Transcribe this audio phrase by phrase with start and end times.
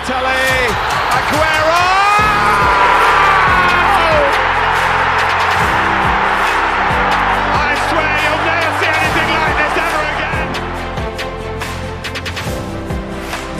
[0.00, 0.72] Balotelli,
[1.12, 1.84] Aguero!
[7.52, 10.48] I swear you'll never see anything like this ever again.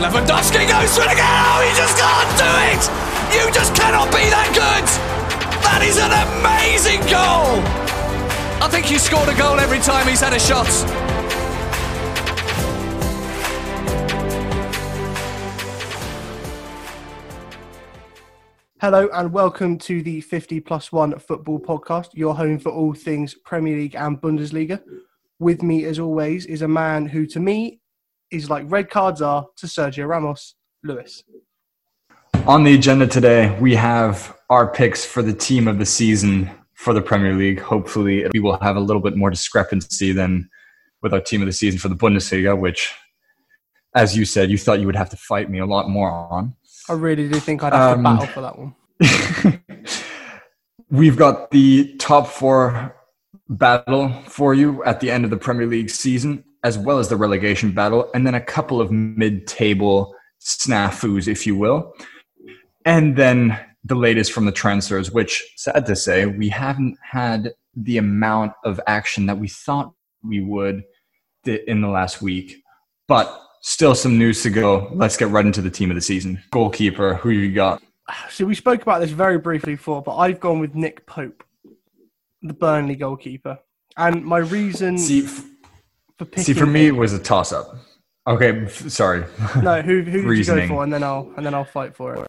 [0.01, 1.29] Lewandowski goes for it again.
[1.29, 2.83] Oh, he just can't do it.
[3.37, 4.87] You just cannot be that good.
[5.63, 7.61] That is an amazing goal.
[8.63, 10.69] I think he scored a goal every time he's had a shot.
[18.81, 23.35] Hello and welcome to the 50 plus one football podcast, your home for all things
[23.45, 24.83] Premier League and Bundesliga.
[25.39, 27.81] With me, as always, is a man who, to me,
[28.31, 31.23] is like red cards are to Sergio Ramos, Louis.
[32.47, 36.95] On the agenda today, we have our picks for the team of the season for
[36.95, 37.61] the Premier League.
[37.61, 40.49] Hopefully, we will have a little bit more discrepancy than
[41.03, 42.95] with our team of the season for the Bundesliga, which,
[43.95, 46.55] as you said, you thought you would have to fight me a lot more on.
[46.89, 48.75] I really do think I'd have Um, to battle for that one.
[50.91, 52.95] We've got the top four
[53.49, 57.17] battle for you at the end of the Premier League season, as well as the
[57.17, 61.93] relegation battle, and then a couple of mid table snafus, if you will.
[62.85, 67.99] And then the latest from the transfers, which, sad to say, we haven't had the
[67.99, 69.93] amount of action that we thought
[70.23, 70.83] we would
[71.47, 72.63] in the last week.
[73.09, 74.91] But still some news to go.
[74.93, 76.43] Let's get right into the team of the season.
[76.51, 77.83] Goalkeeper, who you got?
[78.31, 81.45] So we spoke about this very briefly before, but I've gone with Nick Pope,
[82.43, 83.59] the Burnley goalkeeper.
[83.97, 85.45] And my reason See, f-
[86.19, 87.77] for picking See, for me, it was a toss up.
[88.27, 89.25] Okay, sorry.
[89.63, 92.15] no, who who did you go for, and then I'll and then I'll fight for
[92.15, 92.29] it.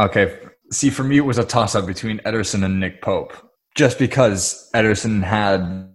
[0.00, 0.38] okay,
[0.70, 3.32] see, for me, it was a toss up between Ederson and Nick Pope.
[3.74, 5.90] Just because Ederson had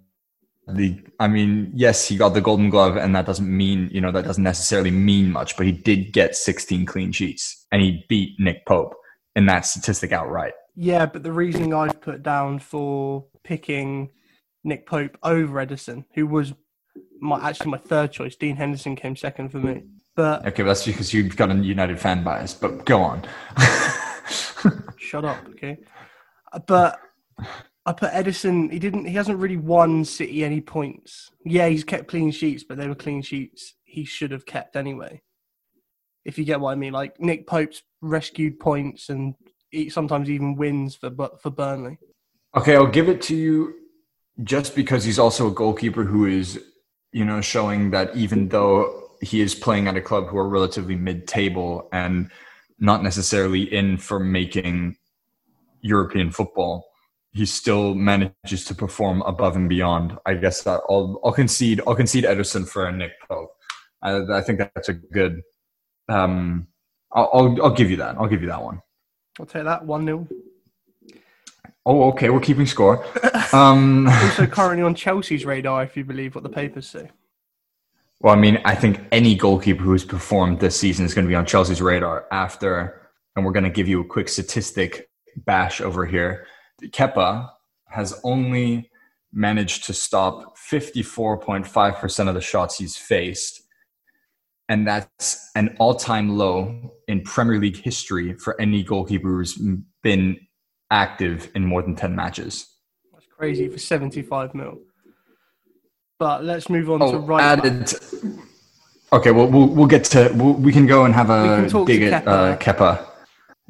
[0.67, 4.11] the, I mean, yes, he got the Golden Glove, and that doesn't mean, you know,
[4.11, 8.39] that doesn't necessarily mean much, but he did get 16 clean sheets, and he beat
[8.39, 8.93] Nick Pope
[9.35, 10.53] in that statistic outright.
[10.75, 14.09] Yeah, but the reasoning I've put down for picking
[14.63, 16.53] Nick Pope over Ederson, who was
[17.19, 19.83] my actually my third choice, Dean Henderson came second for me.
[20.15, 23.25] But Okay, but that's because you've got a United fan bias, but go on.
[24.97, 25.77] shut up, okay?
[26.67, 26.99] But
[27.85, 28.71] I put Ederson.
[28.71, 29.05] He didn't.
[29.05, 31.31] He hasn't really won City any points.
[31.45, 35.21] Yeah, he's kept clean sheets, but they were clean sheets he should have kept anyway.
[36.23, 39.35] If you get what I mean, like Nick Pope's rescued points and
[39.89, 41.97] sometimes even wins for for Burnley.
[42.55, 43.73] Okay, I'll give it to you
[44.43, 46.59] just because he's also a goalkeeper who is,
[47.11, 50.95] you know, showing that even though he is playing at a club who are relatively
[50.95, 52.29] mid table and
[52.79, 54.97] not necessarily in for making
[55.81, 56.85] European football,
[57.31, 60.17] he still manages to perform above and beyond.
[60.25, 63.51] I guess that I'll, I'll concede I'll concede Ederson for a Nick Pope.
[64.01, 65.41] I, I think that's a good.
[66.09, 66.67] Um,
[67.13, 68.17] I'll, I'll I'll give you that.
[68.17, 68.81] I'll give you that one.
[69.39, 70.27] I'll take that one 0
[71.85, 73.03] Oh, okay, we're keeping score.
[73.53, 77.09] Um, Also currently on Chelsea's radar, if you believe what the papers say.
[78.19, 81.35] Well, I mean, I think any goalkeeper who's performed this season is going to be
[81.35, 83.01] on Chelsea's radar after,
[83.35, 86.45] and we're going to give you a quick statistic bash over here.
[86.83, 87.49] Kepa
[87.87, 88.91] has only
[89.33, 93.60] managed to stop 54.5% of the shots he's faced.
[94.71, 99.61] And that's an all time low in Premier League history for any goalkeeper who's
[100.01, 100.39] been
[100.89, 102.67] active in more than 10 matches.
[103.11, 104.77] That's crazy for 75 mil.
[106.19, 107.65] But let's move on to Oh, right back.
[107.65, 107.93] added.
[109.11, 112.11] Okay, well, we'll we'll get to we'll, we can go and have a dig to
[112.13, 113.05] at uh, Kepa.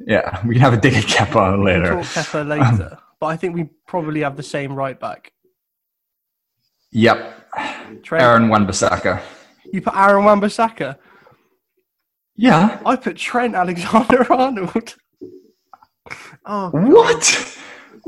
[0.06, 1.95] Yeah, we can have a dig at Kepa later.
[1.95, 3.00] talk Pepper later.
[3.19, 5.33] but I think we probably have the same right back.
[6.91, 9.19] Yep, Trent, Aaron Wan-Bissaka.
[9.71, 10.97] You put Aaron Wan-Bissaka.
[12.35, 12.79] Yeah.
[12.85, 14.95] I put Trent Alexander-Arnold.
[16.45, 17.57] oh, What?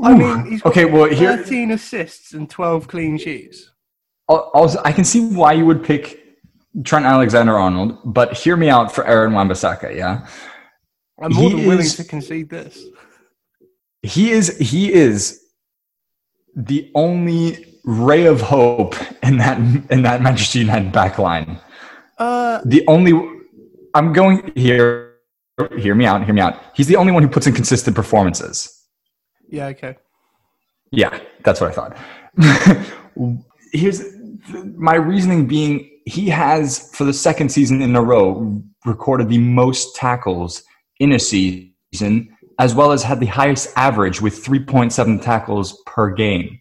[0.02, 0.84] I mean, he's got okay.
[0.86, 3.70] Well, here 13 assists and 12 clean sheets.
[4.28, 6.20] I'll- I'll- I can see why you would pick
[6.84, 9.94] Trent Alexander-Arnold, but hear me out for Aaron Wan-Bissaka.
[9.94, 10.26] Yeah,
[11.22, 12.82] I'm more He than willing is- to concede this.
[14.02, 15.40] he is he is
[16.56, 19.58] the only ray of hope in that
[19.90, 21.58] in that Manchester United back line.
[22.18, 23.12] Uh, the only
[23.94, 25.12] I'm going here.
[25.76, 26.24] Hear me out.
[26.24, 26.60] Hear me out.
[26.74, 28.82] He's the only one who puts in consistent performances.
[29.48, 29.96] yeah, okay.
[30.90, 31.96] Yeah, that's what I thought.
[33.72, 34.02] Here's
[34.76, 39.96] my reasoning being he has, for the second season in a row, recorded the most
[39.96, 40.62] tackles
[41.00, 46.60] in a season, as well as had the highest average with 3.7 tackles per game.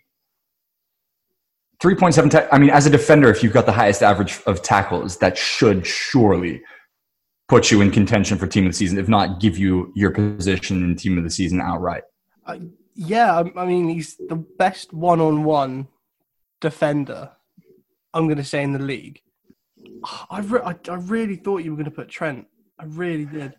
[1.82, 5.18] 3.7 ta- I mean, as a defender, if you've got the highest average of tackles,
[5.18, 6.62] that should surely
[7.48, 10.84] put you in contention for team of the season, if not give you your position
[10.84, 12.04] in team of the season outright.
[12.46, 12.58] Uh,
[12.96, 15.88] yeah, I, I mean, he's the best one-on-one
[16.62, 17.32] defender.
[18.14, 19.22] I'm going to say in the league.
[20.30, 22.48] I, re- I, I really thought you were going to put Trent.
[22.80, 23.56] I really did.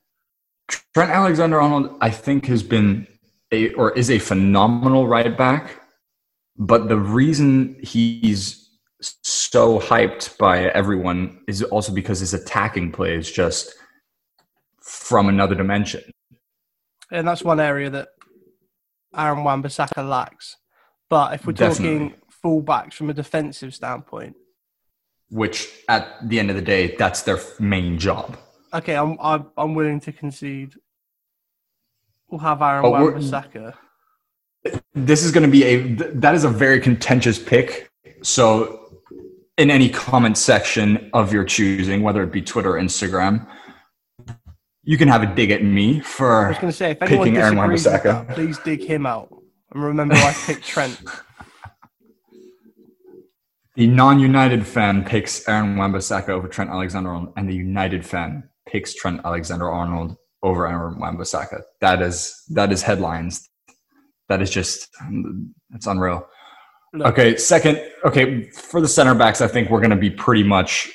[0.94, 3.06] Trent Alexander Arnold, I think, has been
[3.52, 5.84] a or is a phenomenal right back.
[6.56, 8.71] But the reason he's
[9.01, 13.75] so hyped by everyone is also because his attacking play is just
[14.81, 16.03] from another dimension.
[17.11, 18.09] And that's one area that
[19.17, 20.56] Aaron Wan-Bissaka lacks.
[21.11, 22.11] But if we're Definitely.
[22.11, 24.37] talking fullbacks from a defensive standpoint,
[25.31, 28.37] Which, at the end of the day, that's their main job.
[28.73, 30.75] okay, I'm I'm, I'm willing to concede.
[32.29, 33.75] We'll have Aaron oh, we're- Wan-Bissaka.
[34.94, 35.76] This is going to be a
[36.14, 37.90] that is a very contentious pick.
[38.22, 39.00] So,
[39.58, 43.46] in any comment section of your choosing, whether it be Twitter or Instagram,
[44.82, 47.26] you can have a dig at me for I was going to say, if anyone
[47.26, 48.34] picking Aaron Wan-Bissaka.
[48.34, 49.28] please dig him out.
[49.72, 51.00] And remember, I picked Trent.
[53.76, 59.20] The non-United fan picks Aaron Wan-Bissaka over Trent Alexander-Arnold, and the United fan picks Trent
[59.25, 61.62] Alexander-Arnold over Aaron Wan-Bissaka.
[61.81, 63.49] That is that is headlines.
[64.29, 64.88] That is just
[65.75, 66.26] it's unreal.
[66.93, 67.81] Look, Okay, second.
[68.05, 70.91] Okay, for the center backs, I think we're going to be pretty much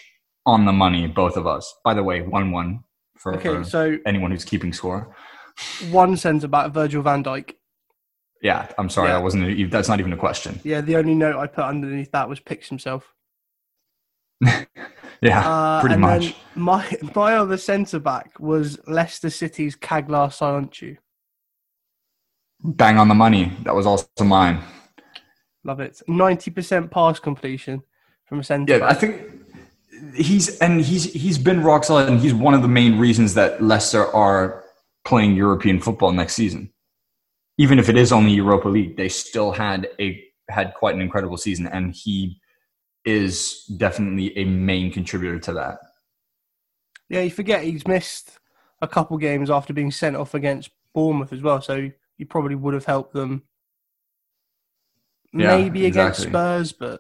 [0.46, 1.72] on the money, both of us.
[1.84, 2.80] By the way, one-one
[3.18, 5.14] for Okay, so anyone who's keeping score.
[5.92, 7.54] one centre back, Virgil van Dijk.
[8.42, 9.16] Yeah, I'm sorry, Yeah.
[9.16, 9.70] that wasn't.
[9.72, 10.60] That's not even a question.
[10.64, 13.14] Yeah, the only note I put underneath that was picks himself.
[15.22, 16.34] Yeah, Uh, pretty much.
[16.56, 20.96] My my other centre back was Leicester City's Caglar Soyuncu.
[22.62, 23.52] Bang on the money.
[23.64, 24.62] That was also mine.
[25.64, 26.02] Love it.
[26.08, 27.84] Ninety percent pass completion
[28.26, 28.88] from a centre Yeah.
[28.88, 29.22] I think
[30.16, 33.62] he's and he's he's been rock solid, and he's one of the main reasons that
[33.62, 34.64] Leicester are
[35.06, 36.72] playing European football next season.
[37.58, 41.38] Even if it is only Europa League, they still had a had quite an incredible
[41.38, 42.40] season, and he
[43.06, 45.80] is definitely a main contributor to that.
[47.10, 48.40] Yeah, you forget he's missed
[48.82, 52.74] a couple games after being sent off against Bournemouth as well, so he probably would
[52.76, 53.44] have helped them.
[55.34, 56.24] Yeah, Maybe against.
[56.24, 57.00] Spurs, but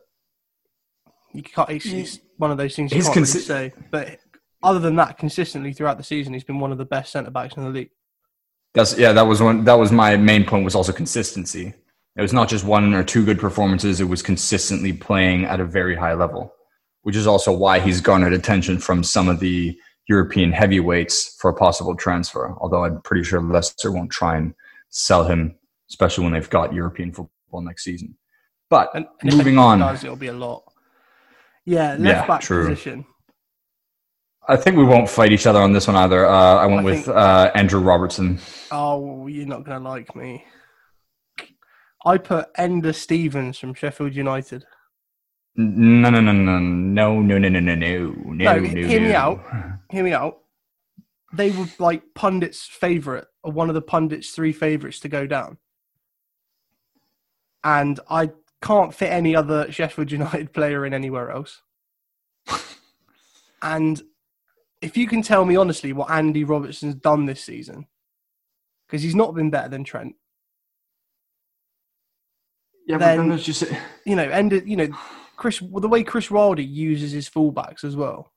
[1.33, 1.69] you can't.
[1.69, 3.73] It's, it's one of those things you He's can't really say.
[3.91, 4.19] But
[4.63, 7.55] other than that, consistently throughout the season, he's been one of the best centre backs
[7.57, 7.89] in the league.
[8.73, 9.65] That's yeah, that was one.
[9.65, 10.63] That was my main point.
[10.63, 11.73] Was also consistency.
[12.15, 13.99] It was not just one or two good performances.
[13.99, 16.53] It was consistently playing at a very high level,
[17.01, 19.77] which is also why he's garnered attention from some of the
[20.07, 22.55] European heavyweights for a possible transfer.
[22.61, 24.53] Although I'm pretty sure Leicester won't try and
[24.89, 25.55] sell him,
[25.89, 28.15] especially when they've got European football next season.
[28.69, 30.63] But And, and moving on, does, it'll be a lot.
[31.65, 32.67] Yeah, left Yeah, back true.
[32.67, 33.05] position.
[34.47, 36.25] I think we won't fight each other on this one either.
[36.25, 38.39] Uh, I went I with think- uh, Andrew Robertson.
[38.71, 40.43] Oh, you're not going to like me.
[42.05, 44.65] I put Enda Stevens from Sheffield United.
[45.55, 48.61] No, no, no, no, no, no, no, no, no, no, no, No, no.
[48.87, 49.39] hear me out.
[49.91, 50.37] Hear me out.
[51.33, 55.57] They were like pundits' favourite, or one of the pundits' three favourites to go down.
[57.63, 58.31] And I
[58.61, 61.61] can't fit any other Sheffield United player in anywhere else.
[63.61, 64.01] and
[64.81, 67.87] if you can tell me honestly what Andy Robertson's done this season,
[68.87, 70.15] because he's not been better than Trent.
[72.87, 73.63] Yeah, but then- then there's just
[74.05, 74.87] you know, and you know,
[75.35, 78.31] Chris, well, the way Chris Wilder uses his fullbacks as well.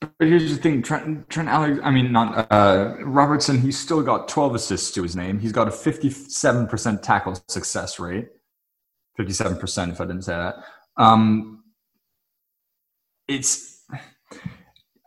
[0.00, 3.60] But here's the thing, Trent, Trent Alex, I mean, not uh, Robertson.
[3.60, 5.40] He's still got 12 assists to his name.
[5.40, 8.28] He's got a 57% tackle success rate.
[9.18, 10.56] 57%, if I didn't say that.
[10.96, 11.64] Um,
[13.26, 13.84] it's.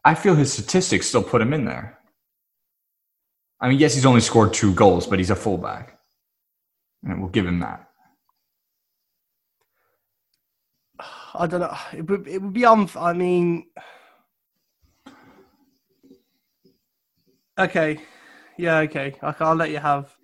[0.04, 2.00] I feel his statistics still put him in there.
[3.62, 6.00] I mean, yes, he's only scored two goals, but he's a fullback,
[7.04, 7.88] and we'll give him that.
[11.34, 11.78] I don't know.
[11.94, 13.00] It would, it would be unf.
[13.00, 13.66] I mean,
[17.58, 18.00] okay,
[18.58, 19.16] yeah, okay.
[19.22, 20.16] I- I'll let you have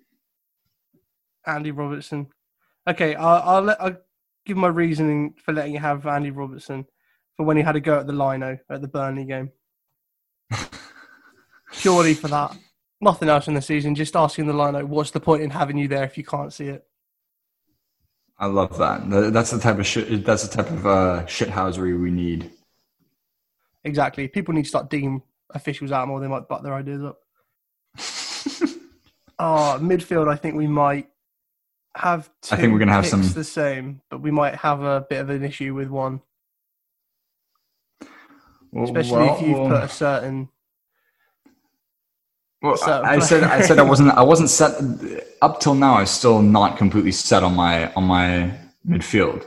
[1.46, 2.28] Andy Robertson.
[2.88, 3.96] Okay, I'll, I'll let I'll
[4.46, 6.86] give my reasoning for letting you have Andy Robertson
[7.36, 9.50] for when he had a go at the Lino at the Burnley game.
[11.72, 12.56] Purely for that,
[13.00, 13.94] nothing else in the season.
[13.94, 16.68] Just asking the Lino, what's the point in having you there if you can't see
[16.68, 16.84] it?
[18.38, 19.10] I love that.
[19.32, 20.24] That's the type of shit.
[20.24, 22.52] That's the type of uh, shithousery we need.
[23.84, 24.28] Exactly.
[24.28, 25.22] People need to start digging
[25.54, 26.20] officials out more.
[26.20, 27.18] They might butt their ideas up.
[29.38, 30.28] Oh, midfield.
[30.28, 31.08] I think we might
[31.96, 32.30] have.
[32.42, 35.06] Two I think we're gonna have picks some- the same, but we might have a
[35.08, 36.20] bit of an issue with one.
[38.76, 40.48] especially Well, if you've well, put a certain.
[42.62, 44.72] well, certain I I said I said I wasn't I wasn't set
[45.42, 45.94] up till now.
[45.94, 48.52] I'm still not completely set on my on my
[48.86, 49.46] midfield.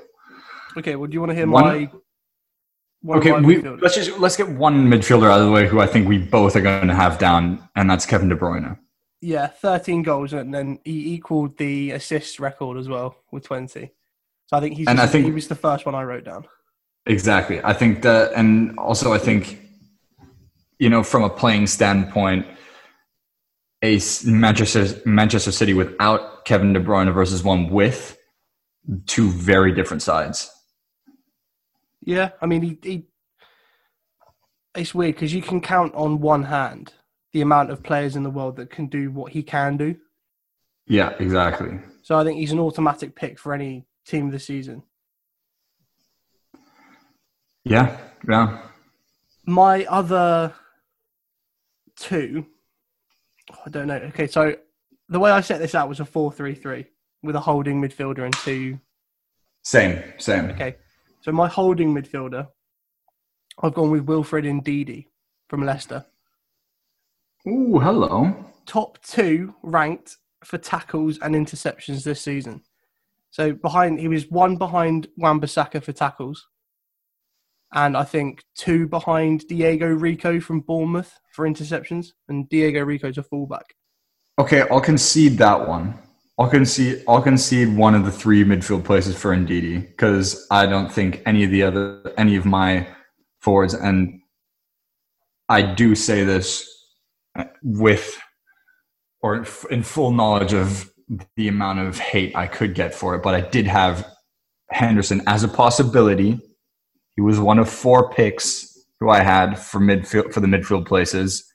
[0.77, 1.91] Okay, well, do you want to hear One- my?
[3.01, 5.87] One Okay, we, let's just let's get one midfielder out of the way who I
[5.87, 8.77] think we both are going to have down, and that's Kevin De Bruyne.
[9.21, 13.91] Yeah, 13 goals, and then he equaled the assist record as well with 20.
[14.47, 16.45] So I think he's And I think- he was the first one I wrote down.
[17.05, 17.59] Exactly.
[17.63, 19.59] I think that, and also I think,
[20.77, 22.45] you know, from a playing standpoint,
[23.83, 28.17] a Manchester Manchester City without Kevin De Bruyne versus one with
[29.07, 30.51] two very different sides.
[32.03, 33.05] Yeah, I mean, he, he
[34.75, 36.93] it's weird because you can count on one hand
[37.33, 39.95] the amount of players in the world that can do what he can do.
[40.87, 41.79] Yeah, exactly.
[42.03, 44.83] So I think he's an automatic pick for any team of the season.
[47.63, 48.63] Yeah, yeah.
[49.45, 50.53] My other
[51.95, 52.45] two,
[53.65, 53.95] I don't know.
[53.95, 54.55] Okay, so
[55.09, 56.85] the way I set this out was a 4 3 3
[57.23, 58.79] with a holding midfielder and two
[59.61, 60.49] Same, same.
[60.51, 60.75] Okay.
[61.21, 62.47] So my holding midfielder,
[63.61, 65.05] I've gone with Wilfred Ndidi
[65.49, 66.05] from Leicester.
[67.47, 68.45] Ooh, hello.
[68.65, 72.63] Top two ranked for tackles and interceptions this season.
[73.29, 76.47] So behind he was one behind Wan-Bissaka for tackles.
[77.73, 82.07] And I think two behind Diego Rico from Bournemouth for interceptions.
[82.27, 83.75] And Diego Rico's a fullback.
[84.39, 85.97] Okay, I'll concede that one.
[86.37, 87.03] I'll concede.
[87.07, 91.43] I'll concede one of the three midfield places for Ndidi because I don't think any
[91.43, 92.87] of the other any of my
[93.39, 94.21] forwards, and
[95.49, 96.67] I do say this
[97.61, 98.17] with
[99.21, 100.91] or in full knowledge of
[101.35, 104.07] the amount of hate I could get for it, but I did have
[104.71, 106.39] Henderson as a possibility.
[107.15, 111.45] He was one of four picks who I had for midfield for the midfield places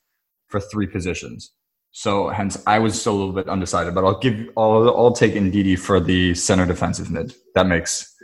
[0.48, 1.52] for three positions.
[1.96, 5.32] So hence I was still a little bit undecided, but I'll give I'll I'll take
[5.32, 7.34] Ndidi for the center defensive mid.
[7.54, 8.14] That makes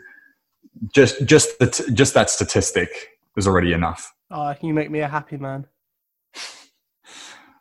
[0.93, 2.91] just just the t- just that statistic
[3.35, 4.13] is already enough.
[4.31, 5.67] Oh, you make me a happy man.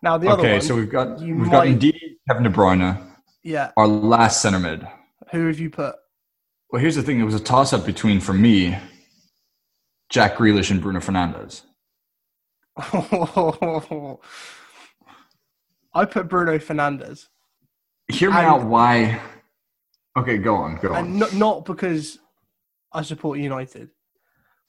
[0.01, 0.39] Now the other one.
[0.39, 3.01] okay, one, so we've got we've got might- Ndidi, Kevin De Bruyne,
[3.41, 3.72] yeah.
[3.77, 4.86] our last center mid.
[5.32, 5.96] Who have you put?
[6.72, 8.77] Well, here's the thing: it was a toss up between for me,
[10.10, 11.62] Jack Grealish and Bruno Fernandes.
[15.93, 17.27] I put Bruno Fernandes,
[18.07, 18.65] Hear me And- out.
[18.65, 19.21] Why?
[20.17, 21.05] Okay, go on, go on.
[21.05, 22.19] and not not because
[22.91, 23.89] I support United,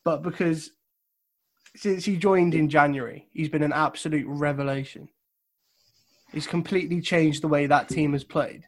[0.04, 0.70] but because
[1.74, 5.08] since he joined in January, he's been an absolute revelation.
[6.32, 8.64] He's completely changed the way that team has played.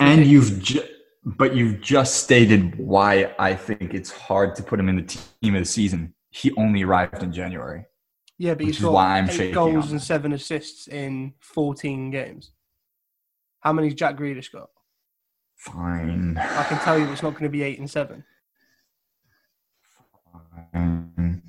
[0.00, 0.86] And you've ju-
[1.24, 5.02] but you've just stated why I think it's hard to put him in the
[5.42, 6.14] team of the season.
[6.30, 7.86] He only arrived in January.
[8.44, 12.50] Yeah, but which got why I'm eight goals and seven assists in fourteen games.
[13.60, 14.68] How many's Jack Grealish got?
[15.56, 16.36] Fine.
[16.36, 18.22] I can tell you it's not going to be eight and seven.
[20.74, 21.42] Fine.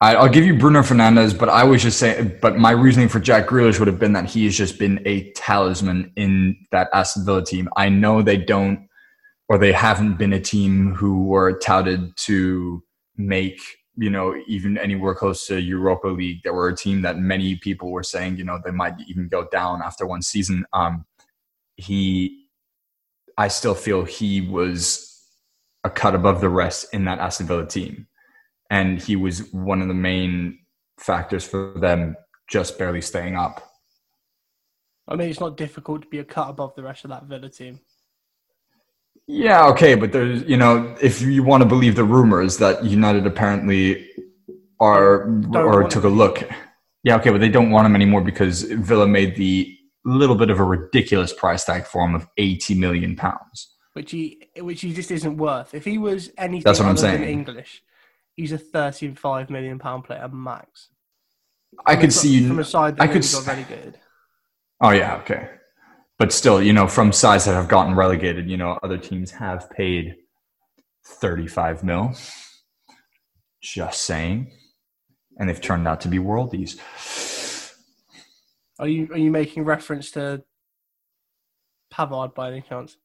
[0.00, 2.38] I, I'll give you Bruno Fernandes, but I was just saying.
[2.40, 5.32] But my reasoning for Jack Grealish would have been that he has just been a
[5.32, 7.68] talisman in that Aston Villa team.
[7.76, 8.86] I know they don't,
[9.48, 12.84] or they haven't been a team who were touted to
[13.16, 13.60] make
[13.96, 16.42] you know even anywhere close to Europa League.
[16.42, 19.46] They were a team that many people were saying you know they might even go
[19.50, 20.64] down after one season.
[20.72, 21.06] Um,
[21.76, 22.46] he,
[23.36, 25.10] I still feel he was
[25.84, 28.06] a cut above the rest in that Aston Villa team.
[28.70, 30.60] And he was one of the main
[30.98, 32.16] factors for them
[32.48, 33.62] just barely staying up.
[35.06, 37.50] I mean, it's not difficult to be a cut above the rest of that Villa
[37.50, 37.80] team.
[39.26, 43.26] Yeah, okay, but there's, you know, if you want to believe the rumors that United
[43.26, 44.08] apparently
[44.80, 46.42] are or took a look.
[47.04, 50.60] Yeah, okay, but they don't want him anymore because Villa made the little bit of
[50.60, 53.74] a ridiculous price tag for him of 80 million pounds.
[53.94, 55.72] which he which he just isn't worth.
[55.74, 57.22] If he was anything That's what I'm saying.
[57.22, 57.82] English,
[58.36, 60.88] he's a thirty-five million pound player max.
[61.86, 63.98] I could see you from a side that I could s- relegated.
[64.80, 65.48] Oh yeah, okay.
[66.18, 69.68] But still, you know, from sides that have gotten relegated, you know, other teams have
[69.70, 70.14] paid
[71.04, 72.14] 35 mil.
[73.60, 74.52] Just saying.
[75.38, 76.78] And they've turned out to be worldies.
[78.78, 80.42] Are you are you making reference to
[81.92, 82.96] Pavard by any chance?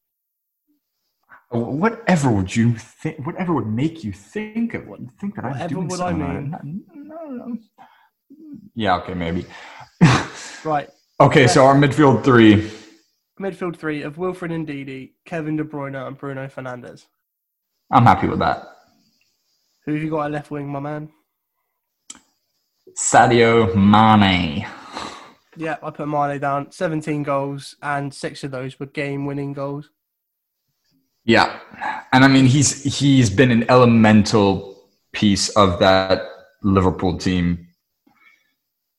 [1.52, 3.26] Whatever would you think?
[3.26, 5.00] Whatever would make you think of what?
[5.20, 6.12] Think that I'm doing would I.
[6.12, 6.64] No, no,
[6.94, 7.58] no.
[8.76, 9.46] Yeah, okay, maybe.
[10.64, 10.90] Right,
[11.20, 12.70] okay, so our midfield three.
[13.40, 17.08] Midfield three of Wilfred Ndidi, Kevin De Bruyne, and Bruno Fernandez.
[17.92, 18.68] I'm happy with that.
[19.86, 21.10] Who have you got at left wing, my man?
[22.98, 24.68] Sadio Mane.
[25.56, 26.72] Yeah, I put Mane down.
[26.72, 29.90] 17 goals, and six of those were game-winning goals.
[31.26, 31.60] Yeah,
[32.12, 34.82] and I mean he's he's been an elemental
[35.14, 36.24] piece of that
[36.64, 37.68] Liverpool team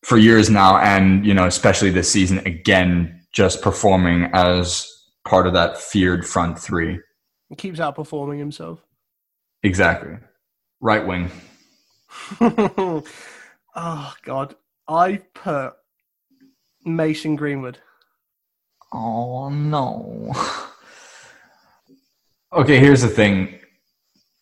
[0.04, 4.88] for years now, and you know especially this season again, just performing as
[5.26, 6.98] part of that feared front three.
[7.48, 8.80] He keeps outperforming himself.
[9.62, 10.16] Exactly,
[10.80, 11.30] right wing.
[12.40, 14.54] oh God,
[14.88, 15.74] I put
[16.84, 17.78] Mason Greenwood.
[18.92, 20.32] Oh no.
[22.52, 23.58] okay, here's the thing.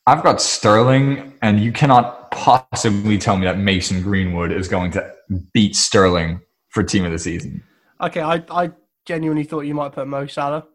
[0.07, 5.13] I've got Sterling, and you cannot possibly tell me that Mason Greenwood is going to
[5.53, 6.41] beat Sterling
[6.71, 7.63] for team of the season.
[8.01, 8.71] Okay, I, I
[9.07, 10.67] genuinely thought you might put Mo Salah,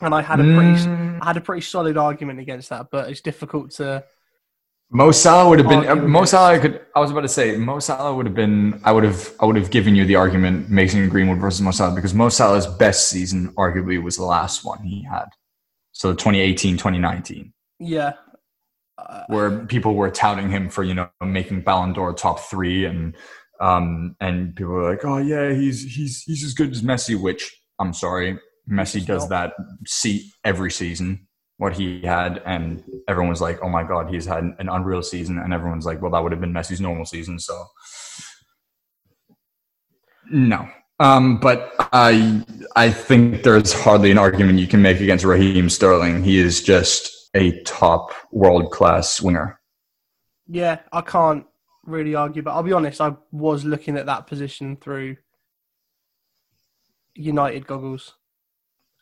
[0.00, 0.76] and I had a pretty
[1.16, 1.18] Mm.
[1.22, 4.04] I had a pretty solid argument against that, but it's difficult to.
[4.90, 6.24] Mo Salah would have been uh, Mo.
[6.24, 6.54] Salah.
[6.54, 6.80] I could.
[6.94, 8.80] I was about to say Mo Salah would have been.
[8.84, 9.32] I would have.
[9.40, 12.66] I would have given you the argument Mason Greenwood versus Mo Salah because Mo Salah's
[12.66, 15.26] best season arguably was the last one he had.
[15.92, 18.12] So 2018, 2019, Yeah,
[19.28, 23.16] where people were touting him for you know making Ballon d'Or top three and
[23.60, 27.20] um and people were like, oh yeah, he's he's he's as good as Messi.
[27.20, 28.38] Which I'm sorry,
[28.70, 29.54] Messi does that
[29.86, 31.26] seat every season.
[31.58, 35.38] What he had, and everyone was like, "Oh my god, he's had an unreal season,"
[35.38, 37.64] and everyone's like, "Well, that would have been Messi's normal season." So,
[40.30, 40.68] no.
[40.98, 42.44] Um, but I
[42.74, 46.22] I think there's hardly an argument you can make against Raheem Sterling.
[46.24, 49.60] He is just a top world class winger.
[50.48, 51.44] yeah, I can't
[51.86, 53.00] really argue, but I'll be honest.
[53.00, 55.16] I was looking at that position through
[57.14, 58.14] United goggles.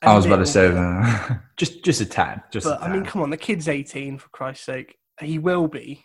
[0.02, 1.40] I was about to say that.
[1.56, 2.42] just just a tad.
[2.50, 4.97] Just But I mean, come on, the kid's 18, for Christ's sake.
[5.20, 6.04] He will be,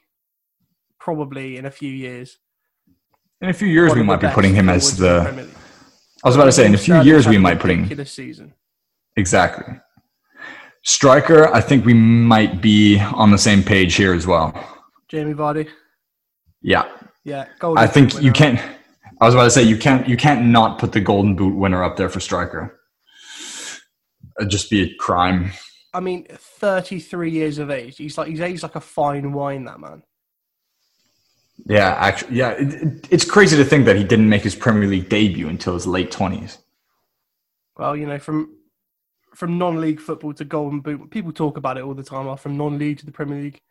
[0.99, 2.37] probably in a few years.
[3.41, 5.49] in a few years we might be putting him as the the.
[6.23, 8.53] I was about to say in a few years we might put him ridiculous season.
[9.15, 9.75] exactly.
[10.83, 14.53] Striker, I think we might be on the same page here as well.
[15.09, 15.67] Jamie Vardy,
[16.61, 16.89] Yeah,
[17.23, 18.59] yeah, golden I think you can't.
[19.21, 20.07] I was about to say you can't.
[20.07, 22.79] You can't not put the Golden Boot winner up there for striker.
[24.39, 25.51] It'd just be a crime.
[25.93, 27.97] I mean, 33 years of age.
[27.97, 29.65] He's like he's aged like a fine wine.
[29.65, 30.03] That man.
[31.65, 32.51] Yeah, actually, yeah.
[32.51, 35.73] It, it- it's crazy to think that he didn't make his Premier League debut until
[35.73, 36.57] his late twenties.
[37.77, 38.55] Well, you know, from
[39.35, 42.27] from non-league football to golden boot, people talk about it all the time.
[42.27, 43.61] Are from non-league to the Premier League,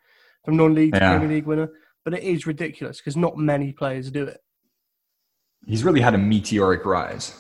[0.44, 1.10] from non-league to Yeah.
[1.18, 1.70] Premier League winner.
[2.08, 4.40] But it is ridiculous because not many players do it.
[5.66, 7.34] He's really had a meteoric rise.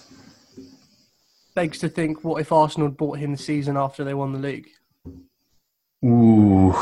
[1.54, 4.68] Begs to think, what if Arsenal bought him the season after they won the league?
[6.04, 6.76] Ooh,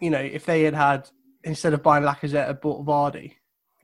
[0.00, 1.08] You know, if they had had
[1.44, 3.34] instead of buying Lacazette, had bought Vardy,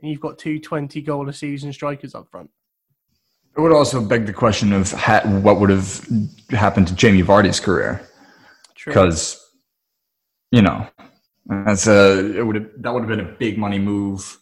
[0.01, 2.51] and you've got two 20 goal a season strikers up front.
[3.57, 6.05] it would also beg the question of ha- what would have
[6.51, 8.05] happened to Jamie Vardy's career.
[8.85, 9.41] Because
[10.51, 10.89] you know
[11.49, 14.39] that's a it would have that would have been a big money move.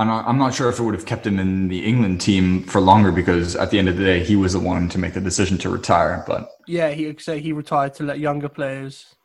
[0.00, 2.62] I'm not, I'm not sure if it would have kept him in the England team
[2.62, 5.14] for longer because at the end of the day he was the one to make
[5.14, 6.22] the decision to retire.
[6.24, 9.16] But Yeah, he would say he retired to let younger players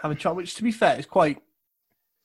[0.00, 0.34] have a chance.
[0.36, 1.42] Which, to be fair, is quite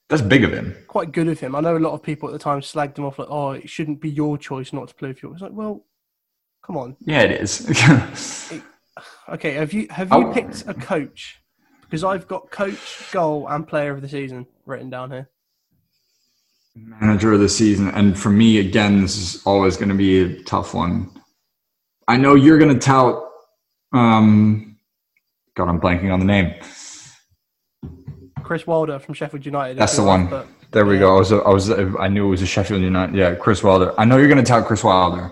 [0.08, 0.74] that's big of him.
[0.88, 1.54] quite good of him.
[1.54, 3.70] I know a lot of people at the time slagged him off like, "Oh, it
[3.70, 5.84] shouldn't be your choice not to play for you." It's like, well,
[6.64, 6.96] come on.
[7.02, 7.68] Yeah, it is.
[9.30, 10.34] Okay, have you have you Oh.
[10.34, 11.40] picked a coach?
[11.90, 15.30] Because I've got coach, goal, and player of the season written down here.
[16.76, 20.44] Manager of the season, and for me again, this is always going to be a
[20.44, 21.10] tough one.
[22.08, 23.24] I know you're going to tout.
[23.94, 24.78] Um,
[25.56, 26.54] God, I'm blanking on the name.
[28.44, 29.78] Chris Wilder from Sheffield United.
[29.78, 30.30] That's the one.
[30.72, 31.00] There we Yeah.
[31.00, 31.16] go.
[31.16, 33.16] I was, I was, I knew it was a Sheffield United.
[33.16, 33.94] Yeah, Chris Wilder.
[34.00, 35.32] I know you're going to tout Chris Wilder,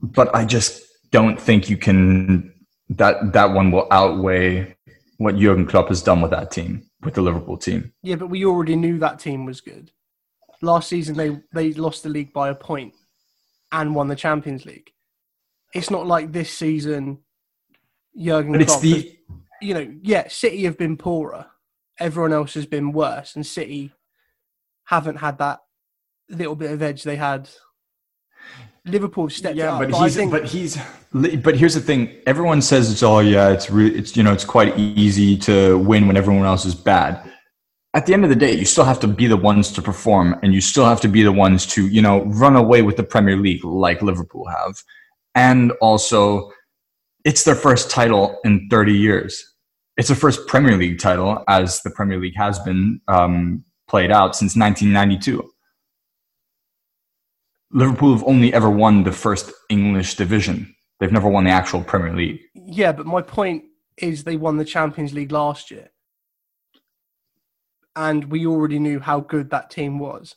[0.00, 2.52] but I just don't think you can.
[2.90, 4.76] That that one will outweigh
[5.18, 7.92] what Jurgen Klopp has done with that team, with the Liverpool team.
[8.02, 9.92] Yeah, but we already knew that team was good.
[10.60, 12.94] Last season they they lost the league by a point
[13.72, 14.90] and won the Champions League.
[15.72, 17.18] It's not like this season
[18.16, 19.16] Jurgen But it's Klopp has- the
[19.62, 21.46] you know, yeah, City have been poorer.
[21.98, 23.92] Everyone else has been worse and City
[24.84, 25.60] haven't had that
[26.30, 27.48] little bit of edge they had.
[28.86, 30.78] Liverpool have stepped it yeah, up, but I he's think but he's
[31.12, 32.16] but here's the thing.
[32.26, 33.50] Everyone says it's all yeah.
[33.50, 37.30] It's re, it's you know it's quite easy to win when everyone else is bad.
[37.92, 40.38] At the end of the day, you still have to be the ones to perform,
[40.42, 43.04] and you still have to be the ones to you know run away with the
[43.04, 44.82] Premier League like Liverpool have,
[45.34, 46.50] and also
[47.24, 49.44] it's their first title in 30 years.
[49.96, 54.34] It's their first Premier League title, as the Premier League has been um, played out
[54.34, 55.50] since 1992.
[57.72, 60.74] Liverpool have only ever won the first English division.
[60.98, 62.40] They've never won the actual Premier League.
[62.54, 63.64] Yeah, but my point
[63.96, 65.90] is they won the Champions League last year.
[67.96, 70.36] And we already knew how good that team was.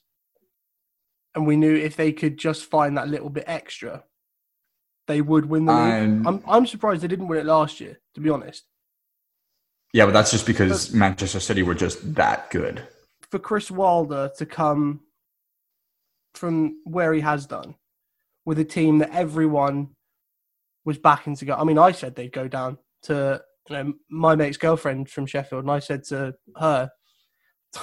[1.35, 4.03] And we knew if they could just find that little bit extra,
[5.07, 5.81] they would win the league.
[5.81, 8.63] I'm- I'm, I'm surprised they didn't win it last year, to be honest.
[9.91, 12.87] Yeah, but that's just because Manchester City were just that good.
[13.29, 15.01] For Chris Wilder to come
[16.33, 17.75] from where he has done
[18.45, 19.89] with a team that everyone
[20.85, 21.55] was backing to go.
[21.55, 25.63] I mean, I said they'd go down to you know my mate's girlfriend from Sheffield,
[25.63, 26.89] and I said to her,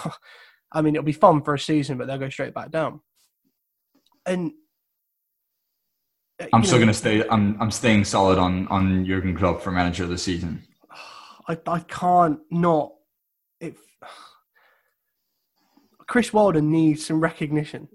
[0.73, 3.01] "I mean, it'll be fun for a season, but they'll go straight back down."
[4.27, 4.53] And
[6.41, 7.27] uh, I'm still gonna stay.
[7.29, 10.63] I'm I'm staying solid on on Jurgen Klopp for manager of the season.
[11.49, 12.93] I I can't not.
[13.61, 13.77] If
[16.07, 17.89] Chris Wilder needs some recognition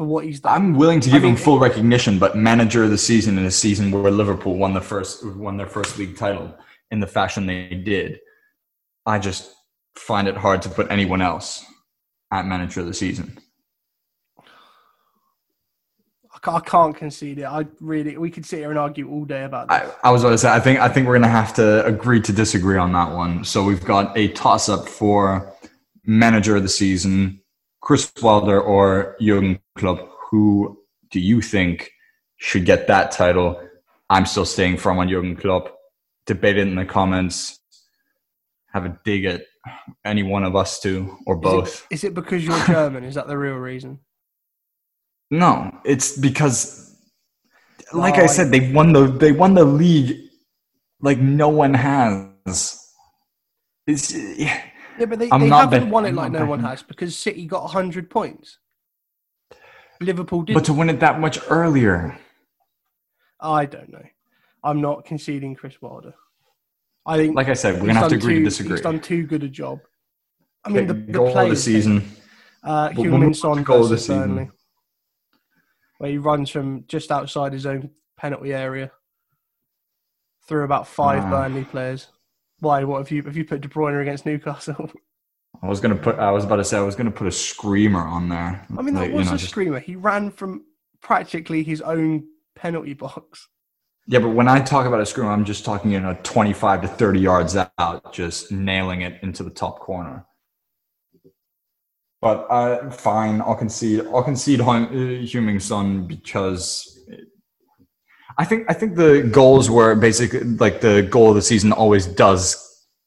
[0.00, 0.54] for what he's done.
[0.54, 3.44] I'm willing to I give mean, him full recognition, but manager of the season in
[3.44, 6.54] a season where Liverpool won the first won their first league title
[6.90, 8.18] in the fashion they did,
[9.04, 9.54] I just
[9.96, 11.66] find it hard to put anyone else
[12.32, 13.38] at manager of the season.
[16.46, 17.44] I I can't concede it.
[17.44, 19.92] I really, we could sit here and argue all day about this.
[20.02, 22.22] I, I was about to say, I think I think we're gonna have to agree
[22.22, 23.44] to disagree on that one.
[23.44, 25.52] So we've got a toss up for
[26.06, 27.39] manager of the season,
[27.80, 30.08] Chris Wilder or Jurgen Klopp.
[30.30, 30.78] Who
[31.10, 31.90] do you think
[32.36, 33.60] should get that title?
[34.08, 35.76] I'm still staying from on Jurgen Klopp.
[36.26, 37.58] Debate it in the comments.
[38.72, 39.42] Have a dig at
[40.04, 41.86] any one of us two or both.
[41.90, 43.02] Is it because you're German?
[43.04, 43.98] Is that the real reason?
[45.32, 46.96] No, it's because,
[47.92, 50.16] like Oh, I I- said, they won the they won the league
[51.00, 52.26] like no one has.
[53.86, 54.60] It's Yeah,
[55.06, 58.58] but they, they haven't won it like no one has because City got 100 points.
[60.00, 60.54] Liverpool did.
[60.54, 62.18] but to win it that much earlier.
[63.38, 64.04] I don't know.
[64.64, 66.14] I'm not conceding Chris Wilder.
[67.06, 68.72] I think, Like I said, we're gonna have to agree to disagree.
[68.72, 69.80] He's done too good a job.
[70.64, 72.04] I mean, the, the goal of the season.
[72.62, 74.34] Uh, But we'll move Son goal of the season.
[74.34, 74.50] Burnley,
[75.98, 78.90] where he runs from just outside his own penalty area
[80.46, 81.30] through about five Ah.
[81.30, 82.08] Burnley players.
[82.60, 82.84] Why?
[82.84, 84.90] What have you have you put De Bruyne against Newcastle?
[85.62, 86.18] I was gonna put.
[86.18, 88.66] I was about to say I was gonna put a screamer on there.
[88.78, 89.80] I mean, that Like, you was know, a just- screamer.
[89.80, 90.64] He ran from
[91.02, 93.48] practically his own penalty box.
[94.06, 96.88] Yeah, but when I talk about a screamer, I'm just talking you know 25 to
[96.88, 100.26] 30 yards out, just nailing it into the top corner.
[102.20, 104.06] But uh, fine, I'll concede.
[104.06, 104.88] I'll concede Hung-
[105.26, 106.99] uh, Son because
[108.40, 112.06] I think I think the goals were basically like the goal of the season always
[112.06, 112.56] does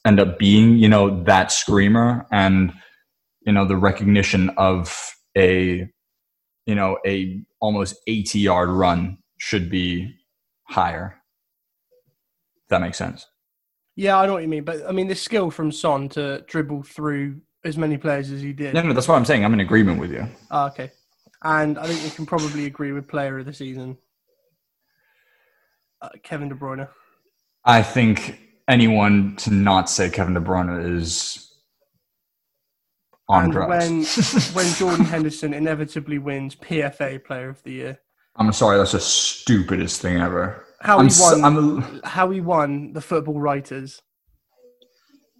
[0.05, 2.71] end up being you know that screamer and
[3.41, 4.95] you know the recognition of
[5.35, 5.89] a
[6.67, 10.13] you know a almost 80 yard run should be
[10.65, 11.19] higher.
[12.65, 13.25] If that makes sense.
[13.95, 16.83] Yeah, I know what you mean, but I mean the skill from Son to dribble
[16.83, 18.75] through as many players as he did.
[18.75, 19.43] No, no, that's what I'm saying.
[19.43, 20.27] I'm in agreement with you.
[20.51, 20.91] Ah, okay,
[21.41, 23.97] and I think we can probably agree with Player of the Season,
[26.03, 26.87] uh, Kevin De Bruyne.
[27.65, 31.49] I think anyone to not say Kevin De Bruyne is
[33.29, 33.69] on and drugs.
[34.53, 37.99] when when Jordan Henderson inevitably wins PFA Player of the Year,
[38.35, 40.65] I'm sorry, that's the stupidest thing ever.
[40.81, 44.01] how I'm he won, I'm- how he won the Football Writers.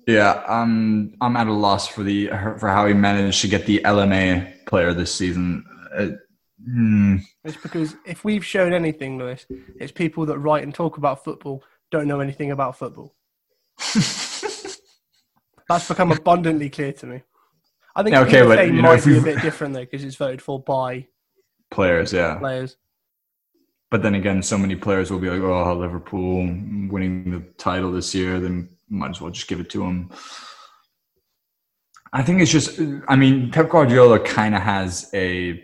[0.08, 3.82] Yeah, I'm I'm at a loss for the for how he managed to get the
[3.86, 5.64] LMA player this season.
[5.96, 6.08] Uh,
[6.66, 7.18] hmm.
[7.44, 9.46] It's because if we've shown anything, Louis,
[9.80, 13.14] it's people that write and talk about football don't know anything about football.
[15.70, 17.22] That's become abundantly clear to me.
[17.96, 20.16] I think Yeah, okay, but, you know, might be a bit different though because it's
[20.16, 21.08] voted for by
[21.70, 22.36] players, yeah.
[22.36, 22.78] players.
[23.92, 26.38] But then again, so many players will be like, "Oh, Liverpool
[26.90, 30.10] winning the title this year, then might as well just give it to them."
[32.12, 35.64] I think it's just, I mean, Pep Guardiola kind of has a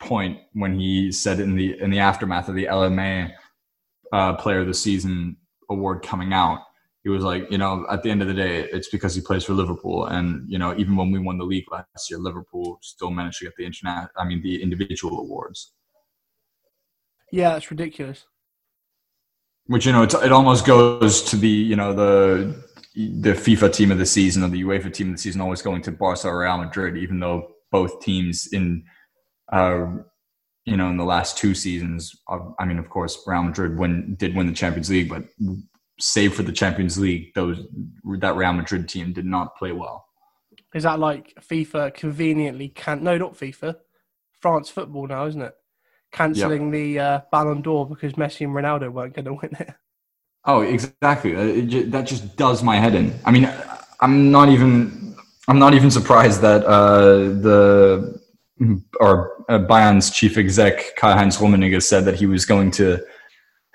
[0.00, 3.32] point when he said in the in the aftermath of the LMA
[4.12, 5.36] uh, Player of the Season
[5.68, 6.62] award coming out,
[7.02, 9.44] he was like, you know, at the end of the day, it's because he plays
[9.44, 13.10] for Liverpool, and you know, even when we won the league last year, Liverpool still
[13.10, 15.72] managed to get the internet, I mean, the individual awards.
[17.32, 18.24] Yeah, it's ridiculous.
[19.66, 22.64] which you know it's, it almost goes to the you know the
[22.96, 25.80] the FIFA team of the season or the UEFA team of the season always going
[25.82, 28.84] to Barca or Real Madrid, even though both teams in
[29.50, 29.86] uh,
[30.64, 32.14] you know in the last two seasons,
[32.58, 35.24] I mean, of course, Real Madrid win did win the Champions League, but
[35.98, 37.66] save for the Champions League, those
[38.18, 40.06] that Real Madrid team did not play well.
[40.74, 43.76] Is that like FIFA conveniently can no not FIFA,
[44.40, 45.54] France football now, isn't it?
[46.12, 49.74] Cancelling the uh, Ballon d'Or because Messi and Ronaldo weren't going to win it.
[50.44, 51.36] Oh, exactly.
[51.36, 53.14] Uh, it that just does my head in.
[53.24, 53.52] I mean,
[54.00, 55.16] I'm not even.
[55.48, 58.19] I'm not even surprised that uh, the
[59.00, 63.02] or uh, Bayern's chief exec Karl-Heinz Rummenigge said that he was going to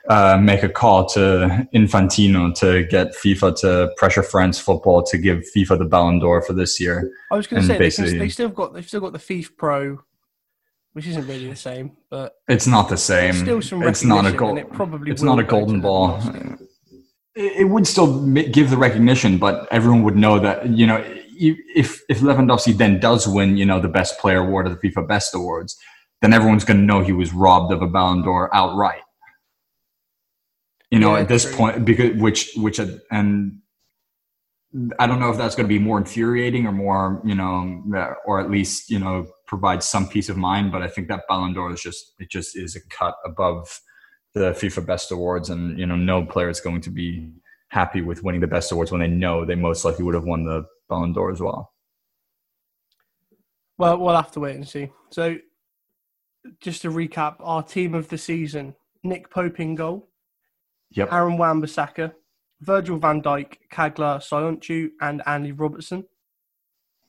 [0.10, 5.44] uh, make a call to Infantino to get FIFA to pressure France football to give
[5.56, 7.12] FIFA the Ballon d'Or for this year.
[7.32, 9.58] I was going to say they, can, they still got they've still got the FIFA
[9.58, 10.00] Pro,
[10.94, 13.34] which isn't really the same, but It's not the same.
[13.34, 14.60] still some it's not a gold.
[14.60, 16.22] it probably It's not a golden ball.
[17.36, 21.04] It it would still give the recognition, but everyone would know that you know
[21.38, 25.08] if if Lewandowski then does win, you know, the best player award or the FIFA
[25.08, 25.78] Best Awards,
[26.22, 29.02] then everyone's going to know he was robbed of a Ballon d'Or outright.
[30.92, 31.56] You know, Yeah, at this true.
[31.56, 33.60] point, because which which uh, and
[35.00, 37.82] I don't know if that's going to be more infuriating or more, you know,
[38.26, 40.72] or at least you know provide some peace of mind.
[40.72, 43.80] But I think that Ballon d'Or is just it just is a cut above
[44.34, 47.32] the FIFA Best Awards, and you know, no player is going to be
[47.70, 50.46] happy with winning the Best Awards when they know they most likely would have won
[50.46, 51.72] the Ballon d'Or as well.
[53.78, 54.90] Well, we'll have to wait and see.
[55.10, 55.38] So,
[56.62, 60.10] just to recap, our team of the season: Nick Pope in goal,
[60.92, 61.12] Yep.
[61.12, 62.14] Aaron Wan-Bissaka,
[62.62, 66.06] Virgil van Dijk, Caglar Soyuncu, and Andy Robertson.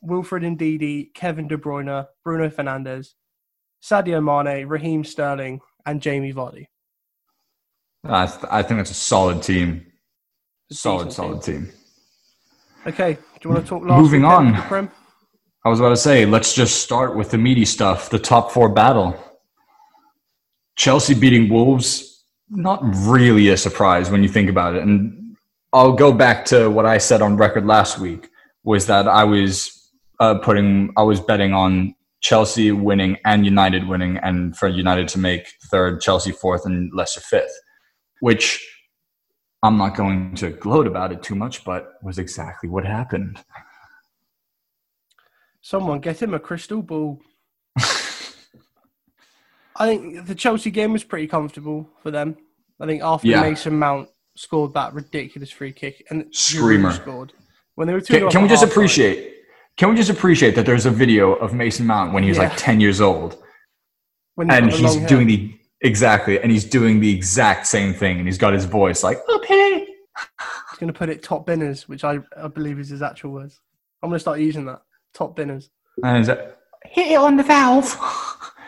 [0.03, 3.15] Wilfred Ndidi, Kevin De Bruyne, Bruno Fernandes,
[3.83, 6.67] Sadio Mane, Raheem Sterling, and Jamie Vardy.
[8.05, 9.87] I, th- I think that's a solid team.
[10.71, 11.71] Solid, solid team.
[12.87, 14.55] Okay, do you want to talk last Moving on.
[14.63, 14.91] Prem?
[15.65, 18.69] I was about to say, let's just start with the meaty stuff, the top four
[18.69, 19.19] battle.
[20.77, 24.83] Chelsea beating Wolves, not really a surprise when you think about it.
[24.83, 25.37] And
[25.73, 28.29] I'll go back to what I said on record last week
[28.65, 34.17] was that I was uh, putting, I was betting on Chelsea winning and United winning,
[34.19, 37.53] and for United to make third, Chelsea fourth, and Leicester fifth,
[38.21, 38.76] which
[39.67, 43.43] I'm not going to gloat about it too much, but was exactly what happened.
[45.61, 47.21] Someone get him a crystal ball.
[49.77, 52.37] I think the Chelsea game was pretty comfortable for them.
[52.81, 53.41] I think after Yeah.
[53.41, 56.93] Mason Mount scored that ridiculous free kick and Screamer.
[56.93, 57.33] scored
[57.75, 58.21] when they were two.
[58.21, 59.33] Can, can we just appreciate?
[59.77, 62.45] Can we just appreciate that there's a video of Mason Mount when he was Yeah.
[62.49, 63.43] like 10 years old,
[64.37, 68.39] when and he's doing the exactly, and he's doing the exact same thing, and he's
[68.39, 69.87] got his voice like, "Okay."
[70.71, 73.61] He's going to put it top binners, which I, I believe is his actual words.
[74.03, 74.83] I'm going to start using that
[75.15, 75.71] top binners.
[76.03, 77.99] and he's like, hit it on the valve,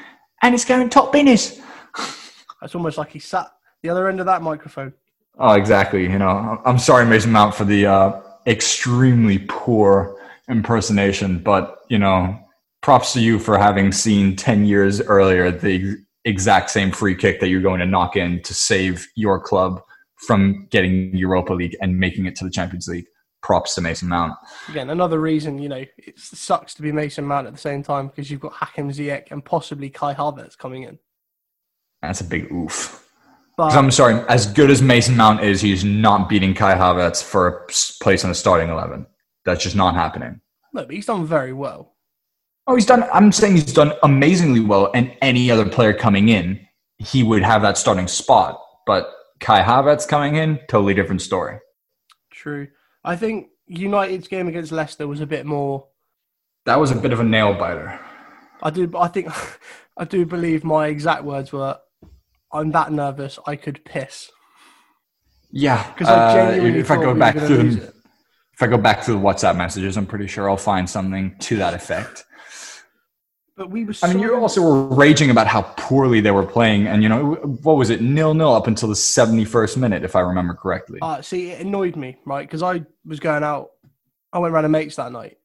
[0.42, 1.60] and it's going top binners.
[2.60, 3.46] It's almost like he sat
[3.84, 4.92] the other end of that microphone.
[5.38, 6.02] Oh, exactly.
[6.02, 10.18] You know, I'm sorry, Mason Mount, for the uh, extremely poor
[10.48, 12.36] impersonation, but you know,
[12.80, 17.48] props to you for having seen 10 years earlier the exact same free kick that
[17.48, 19.82] you're going to knock in to save your club
[20.26, 23.06] from getting Europa League and making it to the Champions League.
[23.40, 24.34] Props to Mason Mount.
[24.68, 28.08] Again, another reason, you know, it sucks to be Mason Mount at the same time
[28.08, 30.98] because you've got Hakim Ziyech and possibly Kai Havertz coming in.
[32.02, 33.08] That's a big oof.
[33.56, 37.46] But I'm sorry, as good as Mason Mount is, he's not beating Kai Havertz for
[37.46, 37.66] a
[38.02, 39.06] place on the starting 11.
[39.44, 40.40] That's just not happening.
[40.72, 41.94] no, but he's done very well.
[42.68, 43.04] Oh, he's done.
[43.14, 46.60] I'm saying he's done amazingly well, and any other player coming in,
[46.98, 48.62] he would have that starting spot.
[48.86, 51.60] But Kai Havertz coming in, totally different story.
[52.30, 52.68] True.
[53.02, 55.86] I think United's game against Leicester was a bit more.
[56.66, 57.98] That was a bit of a nail biter.
[58.62, 58.92] I do.
[58.98, 59.28] I think
[59.96, 61.78] I do believe my exact words were,
[62.52, 64.30] "I'm that nervous I could piss."
[65.50, 67.94] Yeah, Because I uh, if I go back to going to lose it.
[68.52, 71.56] if I go back to the WhatsApp messages, I'm pretty sure I'll find something to
[71.56, 72.26] that effect.
[73.58, 73.92] But we were.
[74.04, 77.34] I mean, you also were raging about how poorly they were playing, and you know
[77.62, 81.00] what was it, nil nil up until the 71st minute, if I remember correctly.
[81.02, 82.46] Uh, see, it annoyed me, right?
[82.46, 83.70] Because I was going out.
[84.32, 85.38] I went round to mates that night.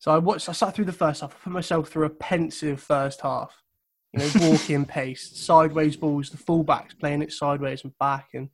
[0.00, 0.50] So I watched.
[0.50, 1.34] I sat through the first half.
[1.34, 3.62] I put myself through a pensive first half.
[4.12, 6.28] You know, walking pace, sideways balls.
[6.28, 8.50] The fullbacks playing it sideways and back, and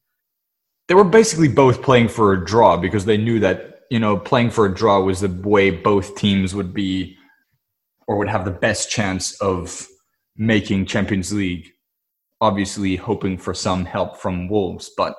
[0.86, 4.50] they were basically both playing for a draw because they knew that you know playing
[4.50, 7.16] for a draw was the way both teams would be
[8.06, 9.86] or would have the best chance of
[10.36, 11.68] making Champions League.
[12.40, 15.14] Obviously, hoping for some help from Wolves, but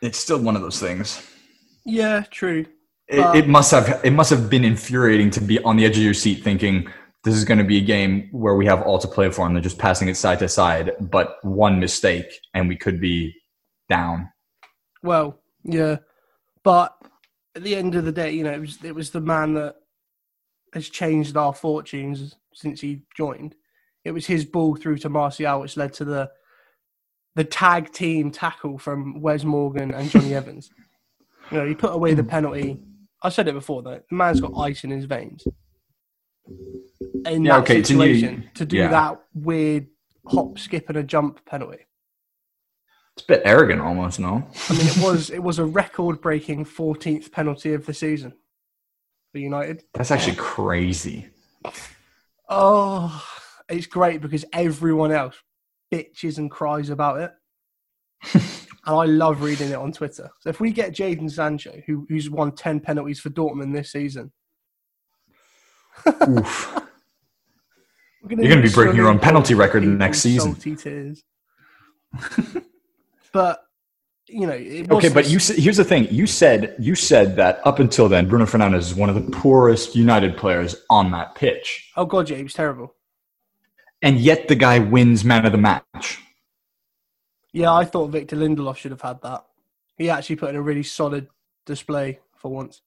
[0.00, 1.22] it's still one of those things.
[1.84, 2.66] yeah, true.
[3.08, 6.02] It, it must have it must have been infuriating to be on the edge of
[6.02, 6.88] your seat thinking
[7.22, 9.54] this is going to be a game where we have all to play for and
[9.54, 13.32] they're just passing it side to side but one mistake and we could be
[13.88, 14.28] down
[15.04, 15.98] Well, yeah,
[16.64, 16.95] but
[17.56, 19.76] at the end of the day, you know, it was it was the man that
[20.74, 23.54] has changed our fortunes since he joined.
[24.04, 26.30] It was his ball through to Martial, which led to the
[27.34, 30.70] the tag team tackle from Wes Morgan and Jonny Evans.
[31.50, 32.78] You know, he put away the penalty.
[33.22, 34.00] I said it before though.
[34.10, 35.44] The man's got ice in his veins.
[37.24, 38.88] In Yeah, that okay, to you- situation, to do yeah.
[38.88, 39.86] that weird
[40.26, 41.85] hop, skip, and a jump penalty.
[43.16, 44.46] It's a bit arrogant almost, no?
[44.68, 48.34] I mean, it was it was a record-breaking 14th penalty of the season
[49.32, 49.84] for United.
[49.94, 51.28] That's actually crazy.
[52.48, 53.24] Oh,
[53.70, 55.36] it's great because everyone else
[55.92, 57.32] bitches and cries about it.
[58.34, 58.42] and
[58.86, 60.30] I love reading it on Twitter.
[60.40, 64.30] So if we get Jadon Sancho, who, who's won 10 penalties for Dortmund this season,
[66.06, 66.74] Oof.
[68.22, 70.52] we're gonna You're gonna be breaking your own penalty record next season.
[70.52, 71.24] salty tears.
[73.36, 73.62] but,
[74.28, 76.08] you know, it Okay, but you here's the thing.
[76.10, 79.94] You said you said that up until then, Bruno Fernandes is one of the poorest
[79.94, 82.94] United players on that pitch, Oh, God, yeah, he was terrible.
[84.02, 86.18] and yet the guy wins man of the match.
[87.52, 89.44] Yeah, I thought Victor Lindelof should have had that.
[89.98, 91.28] He actually put in a really solid
[91.64, 92.82] display for once.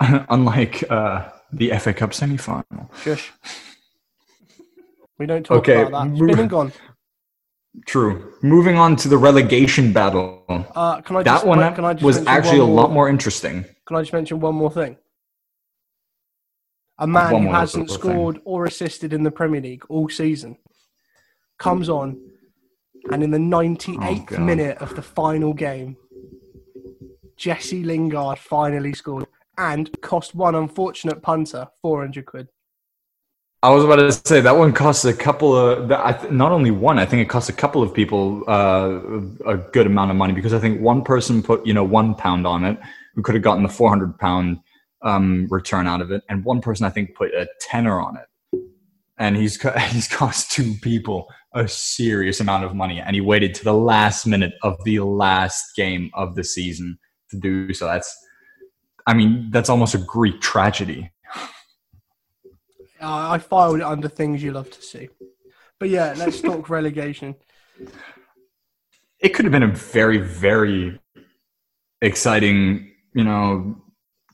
[0.00, 2.90] Unlike uh, the FA Cup semi-final.
[3.02, 3.32] Shush.
[5.18, 6.12] We don't talk Okay, about that.
[6.12, 6.72] It's been and gone.
[7.86, 8.34] True.
[8.42, 10.44] Moving on to the relegation battle.
[10.48, 13.64] Uh, can I just, That one can I just was actually a lot more interesting.
[13.86, 14.96] Can I just mention one more thing?
[16.98, 18.12] A man One who hasn't little thing.
[18.12, 20.58] scored or assisted in the Premier League all season
[21.58, 22.20] comes on,
[23.10, 24.40] and in the 98th God.
[24.40, 25.96] minute of the final game,
[27.36, 29.26] Jesse Lingard finally scored
[29.58, 32.48] and cost one unfortunate punter 400 quid.
[33.64, 35.88] I was about to say that one costs a couple of,
[36.32, 38.98] not only one, I think it costs a couple of people uh,
[39.46, 42.44] a good amount of money because I think one person put, you know, one pound
[42.44, 42.76] on it
[43.14, 44.58] who could have gotten the 400 pound
[45.02, 46.24] um, return out of it.
[46.28, 48.60] And one person I think put a tenner on it.
[49.16, 52.98] And he's, he's cost two people a serious amount of money.
[52.98, 56.98] And he waited to the last minute of the last game of the season
[57.30, 57.86] to do so.
[57.86, 58.12] That's,
[59.06, 61.11] I mean, that's almost a Greek tragedy.
[63.02, 65.08] I filed it under things you love to see.
[65.80, 67.34] But yeah, let's talk relegation.
[69.20, 70.98] it could have been a very very
[72.00, 73.76] exciting you know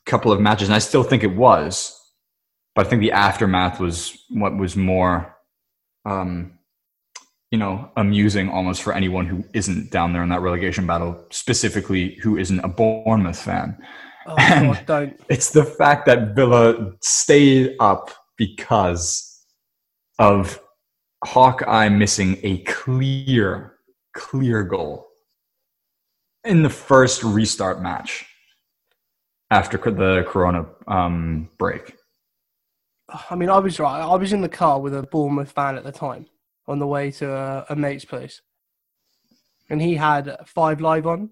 [0.05, 1.95] couple of matches and i still think it was
[2.73, 5.35] but i think the aftermath was what was more
[6.05, 6.57] um
[7.51, 12.15] you know amusing almost for anyone who isn't down there in that relegation battle specifically
[12.23, 13.77] who isn't a bournemouth fan
[14.27, 15.19] Oh, And- God, don't.
[15.29, 19.45] it's the fact that Villa stayed up because
[20.17, 20.59] of
[21.23, 23.75] Hawkeye missing a clear,
[24.15, 25.05] clear goal
[26.45, 28.25] in the first restart match
[29.51, 31.95] after the Corona um, break.
[33.29, 34.01] I mean, I was right.
[34.01, 36.27] I was in the car with a Bournemouth fan at the time
[36.67, 38.41] on the way to a, a mate's place,
[39.69, 41.31] and he had five live on,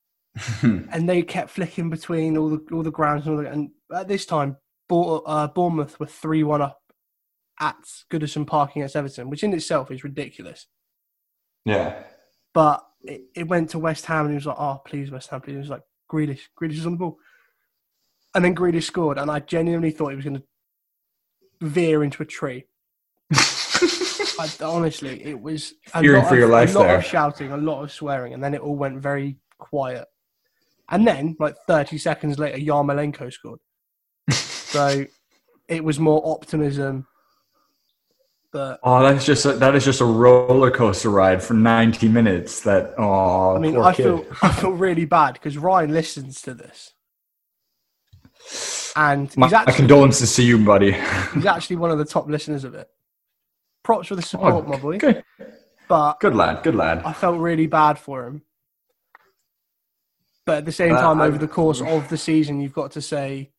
[0.62, 4.08] and they kept flicking between all the all the grounds and all the, and at
[4.08, 4.56] this time,
[4.92, 6.80] uh, Bournemouth were three one up
[7.60, 7.76] at
[8.10, 10.66] Goodison Park against Everton, which in itself is ridiculous.
[11.64, 12.02] Yeah.
[12.52, 15.40] But it, it went to West Ham, and he was like, "Oh, please, West Ham,
[15.40, 17.18] please." He was like, "Grealish, Grealish is on the ball,"
[18.34, 20.44] and then Grealish scored, and I genuinely thought he was going to
[21.66, 22.64] veer into a tree.
[23.32, 26.98] I, honestly, it was a lot for of, your life a lot there.
[26.98, 30.06] of shouting, a lot of swearing, and then it all went very quiet.
[30.90, 33.60] And then, like thirty seconds later, Yarmolenko scored.
[34.72, 35.06] So
[35.68, 37.06] it was more optimism.
[38.52, 42.60] But Oh, that's just a, that is just a roller coaster ride for ninety minutes.
[42.60, 44.02] That oh, I mean, I kid.
[44.04, 46.92] feel I feel really bad because Ryan listens to this,
[48.94, 50.92] and my, he's my condolences to you, buddy.
[51.32, 52.88] he's actually one of the top listeners of it.
[53.82, 54.96] Props for the support, my boy.
[54.96, 55.24] Oh, good,
[55.88, 57.02] But good lad, good lad.
[57.04, 58.42] I felt really bad for him.
[60.44, 63.00] But at the same Uh, time, over the course of the season, you've got to
[63.00, 63.51] say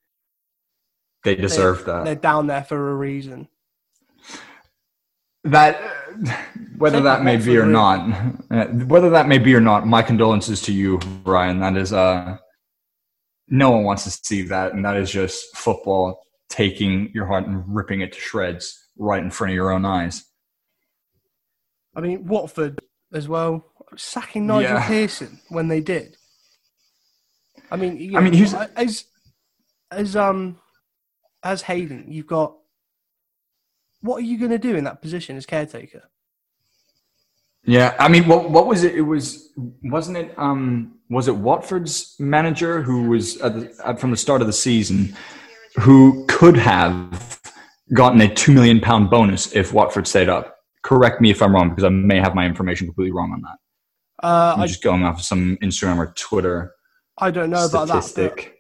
[1.24, 2.06] They they- deserve that.
[2.06, 3.48] They're down there for a reason.
[5.46, 5.76] that
[6.78, 8.00] whether that may be or not
[8.50, 12.38] uh, whether that may be or not my condolences to you ryan that is uh
[13.50, 17.62] no one wants to see that and that is just football taking your heart and
[17.76, 20.24] ripping it to shreds right in front of your own eyes
[21.96, 22.80] I mean, Watford
[23.14, 23.66] as well,
[23.98, 24.88] sacking Nigel Yeah.
[24.88, 26.16] Pearson when they did.
[27.70, 29.06] I mean, you I mean, he's- as
[29.92, 30.58] as um
[31.44, 32.56] as Hayden, you've got.
[34.02, 36.04] What are you going to do in that position as caretaker?
[37.66, 42.16] yeah i mean what what was it it was wasn't it um was it Watford's
[42.20, 45.16] manager who was at the, at, from the start of the season
[45.76, 47.40] who could have
[47.94, 50.58] gotten a two million pound bonus if Watford stayed up.
[50.84, 54.28] Correct me if I'm wrong because I may have my information completely wrong on that.
[54.28, 56.74] Uh, I'm I, just going off of some Instagram or Twitter
[57.18, 58.53] I don't know about that.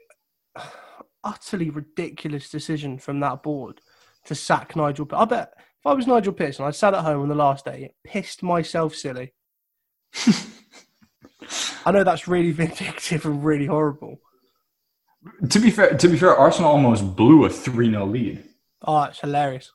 [1.23, 3.81] Utterly ridiculous decision from that board
[4.25, 5.07] to sack Nigel.
[5.13, 7.93] I bet if I was Nigel Pearson, I sat at home on the last day,
[8.05, 9.33] pissed myself silly.
[11.85, 14.21] I know that's really vindictive and really horrible.
[15.49, 18.43] To be fair, to be fair, Arsenal almost blew a three 0 lead.
[18.81, 19.71] Oh, it's hilarious.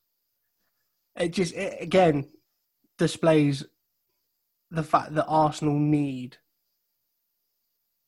[1.16, 2.28] It just it, again
[2.98, 3.64] displays
[4.70, 6.38] the fact that Arsenal need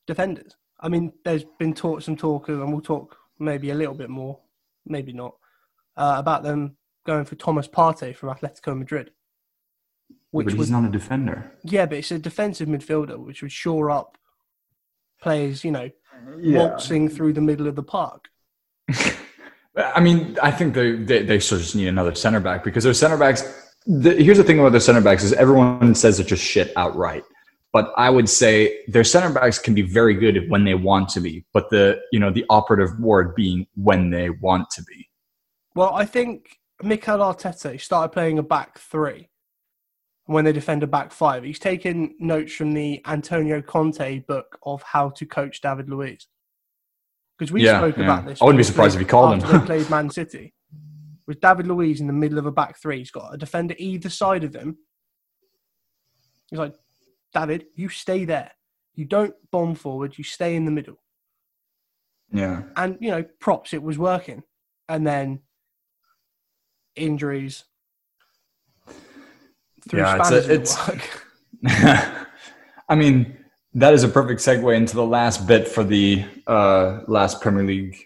[0.06, 0.56] defenders.
[0.80, 4.38] I mean, there's been talk, some talk, and we'll talk maybe a little bit more,
[4.86, 5.34] maybe not,
[5.96, 6.76] uh, about them
[7.06, 9.10] going for Thomas Partey from Atletico Madrid.
[10.30, 11.50] Which but he's would, not a defender.
[11.64, 14.16] yeah, but it's a defensive midfielder, which would shore up
[15.20, 15.90] players, you know,
[16.38, 18.28] waltzing through the middle of the park.
[19.76, 22.84] I mean, I think they, they, they sort of just need another center back because
[22.84, 23.42] their center backs.
[23.86, 27.24] The, here's the thing about their center backs is everyone says they're just shit outright,
[27.72, 31.20] but I would say their center backs can be very good when they want to
[31.20, 35.08] be, but the you know the operative word being when they want to be.
[35.74, 39.28] Well, I think Mikel Arteta started playing a back three
[40.26, 41.44] when they defend a back five.
[41.44, 46.26] He's taken notes from the Antonio Conte book of how to coach David Luiz.
[47.38, 48.04] Because we Yeah, spoke yeah.
[48.04, 48.40] about this.
[48.40, 49.50] I wouldn't be surprised if he called him.
[49.60, 50.54] they played Man City.
[51.26, 54.08] With David Luiz in the middle of a back three, he's got a defender either
[54.08, 54.78] side of him.
[56.50, 56.74] He's like,
[57.32, 58.50] David, you stay there.
[58.94, 60.18] You don't bomb forward.
[60.18, 60.96] You stay in the middle.
[62.32, 64.42] Yeah, And you know, props, it was working.
[64.88, 65.40] And then
[66.96, 67.64] injuries.
[69.88, 70.78] Through Yeah, it's a- spanners
[71.62, 72.16] in the it's-.
[72.88, 73.36] I mean
[73.74, 77.96] that is a perfect segue into the last bit for the uh, last Premier League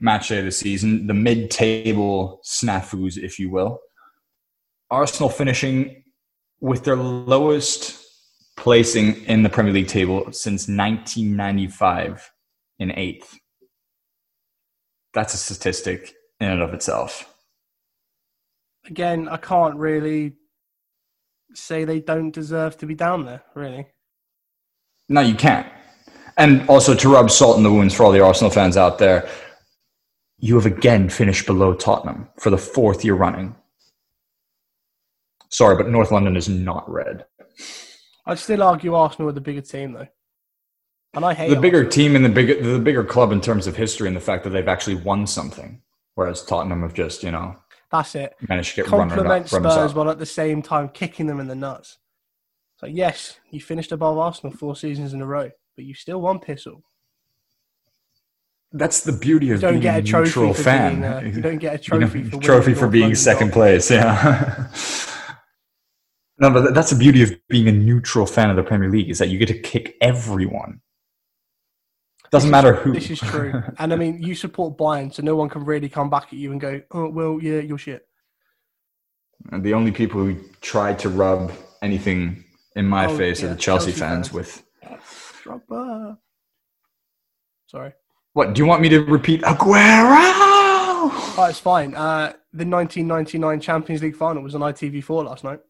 [0.00, 3.78] match day of the season, the mid-table snafus, if you will.
[4.90, 6.02] Arsenal finishing
[6.60, 8.05] with their lowest
[8.56, 12.32] placing in the Premier League table since 1995
[12.78, 13.38] in eighth.
[15.14, 17.32] That's a statistic in and of itself.
[18.86, 20.34] Again, I can't really
[21.54, 23.86] say they don't deserve to be down there, really.
[25.08, 25.66] No, you can't.
[26.36, 29.28] And also to rub salt in the wounds for all the Arsenal fans out there,
[30.38, 33.56] you have again finished below Tottenham for the fourth year running.
[35.50, 37.24] Sorry, but North London is not red.
[38.26, 40.08] I'd still argue Arsenal are the bigger team, though.
[41.14, 41.92] And I hate The bigger Arsenal.
[41.92, 44.50] team and the bigger the bigger club in terms of history and the fact that
[44.50, 45.80] they've actually won something,
[46.14, 47.56] whereas Tottenham have just you know
[47.90, 48.34] That's it.
[48.48, 49.94] managed to get Compliment Spurs up.
[49.96, 51.98] while at the same time kicking them in the nuts.
[52.78, 56.38] So yes, you finished above Arsenal four seasons in a row, but you still won
[56.40, 56.82] piss all.
[58.72, 61.00] That's the beauty of being a neutral fan.
[61.00, 63.90] being, uh, you don't get a You know, trophy for trophy for being second place.
[63.90, 64.66] Yeah.
[66.38, 69.18] no, but that's the beauty of being a neutral fan of the Premier League is
[69.18, 70.80] that you get to kick everyone.
[72.30, 72.92] Doesn't matter who.
[72.92, 73.62] This is true.
[73.78, 76.50] and I mean, you support Bayern, so no one can really come back at you
[76.52, 78.06] and go, oh, well, yeah, you're shit.
[79.52, 83.54] And the only people who try to rub anything in my Oh, face are the
[83.54, 84.28] Chelsea, Chelsea fans.
[84.28, 84.32] fans.
[84.32, 84.62] With
[85.44, 86.18] Drogba.
[87.68, 87.92] Sorry.
[88.32, 88.54] what?
[88.54, 90.16] Do you want me to repeat Aguero?
[91.38, 91.94] Oh, it's fine.
[91.94, 95.60] Uh, the 1999 Champions League final was on ITV4 last night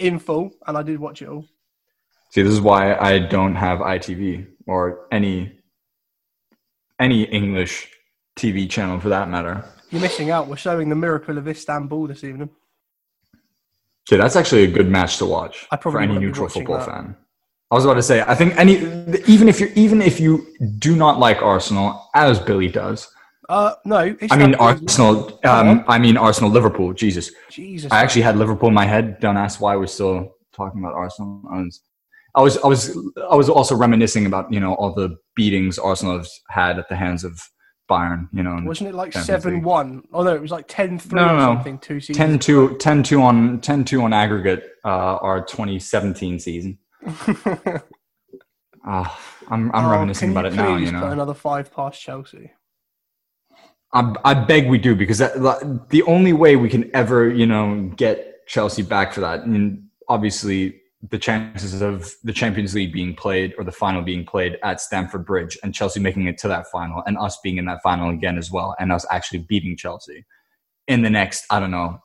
[0.00, 1.44] in full, and I did watch it all.
[2.30, 5.58] See, this is why I don't have ITV or any
[7.00, 7.90] any English
[8.36, 9.64] TV channel for that matter.
[9.90, 10.46] You're missing out.
[10.46, 12.50] We're showing the miracle of Istanbul this evening.
[14.08, 16.86] Okay, that's actually a good match to watch I probably for any neutral football that.
[16.86, 17.16] fan.
[17.70, 18.74] I was about to say, I think any
[19.26, 20.46] even if you even if you
[20.78, 23.08] do not like Arsenal, as Billy does.
[23.50, 24.16] Uh, no.
[24.30, 25.40] I mean Arsenal.
[25.44, 26.50] Um, I mean Arsenal.
[26.50, 26.92] Liverpool.
[26.92, 27.90] Jesus, Jesus.
[27.90, 29.18] I actually had Liverpool in my head.
[29.18, 31.42] Don't ask why we're still talking about Arsenal.
[32.36, 32.96] I was, I was,
[33.28, 36.94] I was, also reminiscing about you know all the beatings Arsenal has had at the
[36.94, 37.42] hands of
[37.90, 38.28] Bayern.
[38.32, 40.02] You know, Wasn't it like 7 1?
[40.12, 43.58] Oh, no, it was like 10 3 No, no, something two seasons 10-2, 10-2 on
[43.58, 44.64] 10-2 on aggregate.
[44.84, 46.78] Uh, our 2017 season.
[48.82, 49.20] Ah,
[49.50, 50.76] I'm I'm Oh, reminiscing about it now.
[50.76, 52.50] You know, another five past Chelsea.
[53.92, 57.90] I, I beg we do because that, the only way we can ever you know
[57.96, 63.54] get Chelsea back for that, and obviously the chances of the Champions League being played
[63.56, 67.02] or the final being played at Stamford Bridge and Chelsea making it to that final
[67.06, 70.26] and us being in that final again as well and us actually beating Chelsea
[70.88, 72.00] in the next I don't know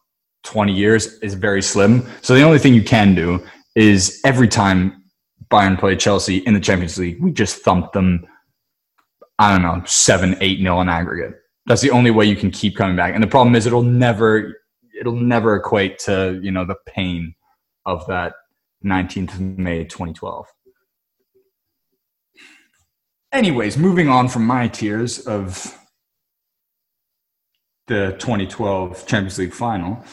[0.46, 2.08] 20 years is very slim.
[2.22, 5.04] So the only thing you can do is every time
[5.52, 8.26] Bayern played Chelsea in the Champions League, we just thumped them.
[9.38, 11.34] I don't know, seven, eight nil in aggregate.
[11.66, 13.14] That's the only way you can keep coming back.
[13.14, 14.62] And the problem is, it'll never,
[15.00, 17.36] it'll never equate to you know the pain
[17.86, 18.34] of that
[18.84, 20.46] 19th of May 2012.
[23.32, 25.78] Anyways, moving on from my tears of
[27.88, 30.04] the 2012 Champions League final.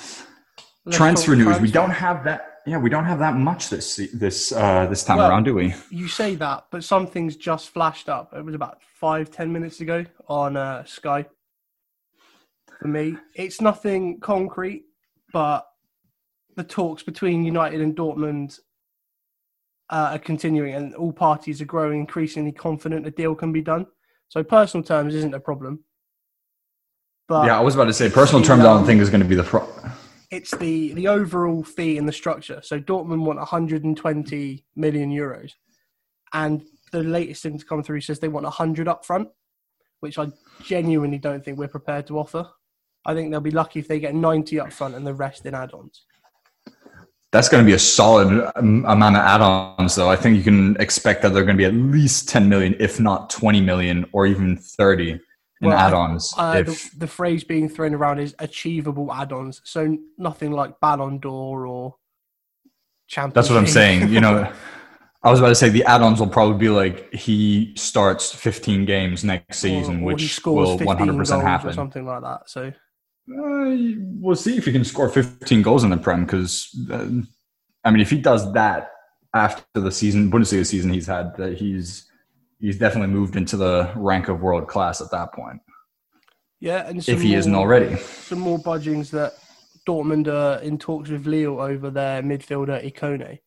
[0.85, 1.61] Let's transfer news.
[1.61, 2.49] We don't have that.
[2.67, 5.75] Yeah, we don't have that much this this uh, this time Well- around, do we?
[5.91, 8.33] You say that, but something's just flashed up.
[8.37, 11.27] It was about five, ten minutes ago on uh, Sky.
[12.83, 14.83] For me, it's nothing concrete,
[15.33, 15.67] but
[16.57, 18.59] the talks between United and Dortmund
[19.89, 23.87] uh, are continuing, and all parties are growing increasingly confident a deal can be done.
[24.29, 25.85] So, personal terms isn't a problem.
[27.29, 28.61] But yeah, I was about to say personal terms.
[28.61, 29.69] I don't think is going to be the pro-
[30.33, 32.61] it's the the overall fee and the structure.
[32.65, 35.53] So Dortmund want 120 million euros,
[36.33, 39.29] and the latest thing to come through says they want 100 up front,
[40.01, 42.49] which I genuinely don't think we're prepared to offer.
[43.05, 45.55] I think they'll be lucky if they get 90 up front and the rest in
[45.55, 46.07] add-ons.
[47.33, 50.11] That's going to be a solid um, amount of add-ons, though.
[50.11, 53.01] I think you can expect that they're going to be at least 10 million, if
[53.01, 55.21] not 20 million, or even 30 in
[55.63, 56.35] Well, add-ons.
[56.37, 61.19] Uh, if, the, the phrase being thrown around is achievable add-ons, so nothing like Ballon
[61.19, 61.97] d'Or or
[63.09, 63.35] Champions.
[63.35, 64.11] that's what I'm saying.
[64.11, 64.53] You know,
[65.25, 69.23] I was about to say the add-ons will probably be like he starts 15 games
[69.23, 71.73] next season, or, or which will 15 100% goals or happen.
[71.73, 72.51] something like that.
[72.51, 72.73] So
[73.31, 73.77] Uh,
[74.21, 77.09] we'll see if he can score 15 goals in the Prem because, uh,
[77.85, 78.91] I mean, if he does that
[79.35, 82.09] after the season, Bundesliga season he's had, that he's
[82.59, 85.61] he's definitely moved into the rank of world class at that point.
[86.61, 89.35] yeah, and If he isn't already, some more budgings that
[89.87, 93.41] Dortmund are in talks with Lille over their midfielder Ikone,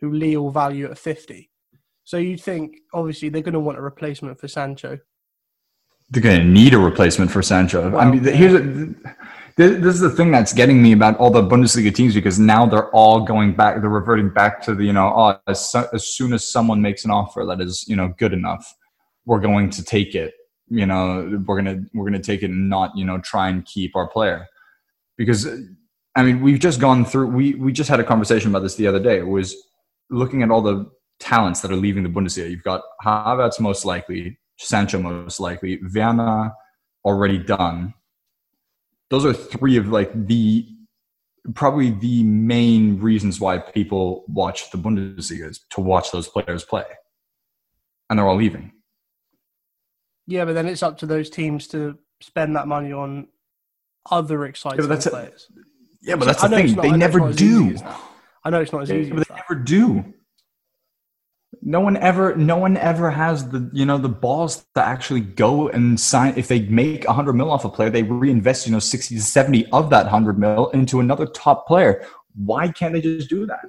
[0.00, 1.50] who Lille value at 50.
[2.04, 4.98] So you'd think, obviously, they're going to want a replacement for Sancho.
[6.10, 7.96] They're going to need a replacement for Sancho.
[7.96, 8.60] I mean, here's a,
[9.56, 12.66] th- this is the thing that's getting me about all the Bundesliga teams because now
[12.66, 16.06] they're all going back, they're reverting back to the you know, oh, as, so- as
[16.06, 18.74] soon as someone makes an offer that is you know good enough,
[19.24, 20.34] we're going to take it.
[20.68, 23.94] You know, we're gonna we're gonna take it and not you know try and keep
[23.96, 24.46] our player
[25.16, 25.46] because
[26.16, 28.86] I mean we've just gone through we we just had a conversation about this the
[28.86, 29.18] other day.
[29.18, 29.54] It was
[30.10, 30.90] looking at all the
[31.20, 32.50] talents that are leaving the Bundesliga.
[32.50, 36.52] You've got Havertz most likely, Sancho most likely, Werner
[37.04, 37.94] already done.
[39.10, 40.66] Those are three of like the
[41.54, 46.84] probably the main reasons why people watch the Bundesliga is to watch those players play,
[48.08, 48.72] and they're all leaving.
[50.26, 53.28] Yeah, but then it's up to those teams to spend that money on
[54.10, 55.48] other exciting a- players.
[56.00, 57.84] Yeah, but So that's I the thing; not- they never not as easy do.
[58.44, 59.44] I know it's not as easy but as they that.
[59.50, 60.14] never do.
[61.66, 65.68] No one ever, no one ever has the you know the balls to actually go
[65.68, 66.34] and sign.
[66.36, 69.66] If they make hundred mil off a player, they reinvest you know sixty to seventy
[69.72, 72.06] of that hundred mil into another top player.
[72.36, 73.64] Why can't they just do that?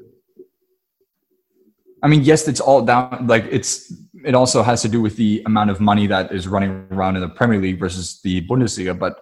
[2.04, 3.28] I mean, yes, it's all down.
[3.28, 3.94] Like it's
[4.26, 7.22] it also has to do with the amount of money that is running around in
[7.22, 8.98] the Premier League versus the Bundesliga.
[8.98, 9.22] But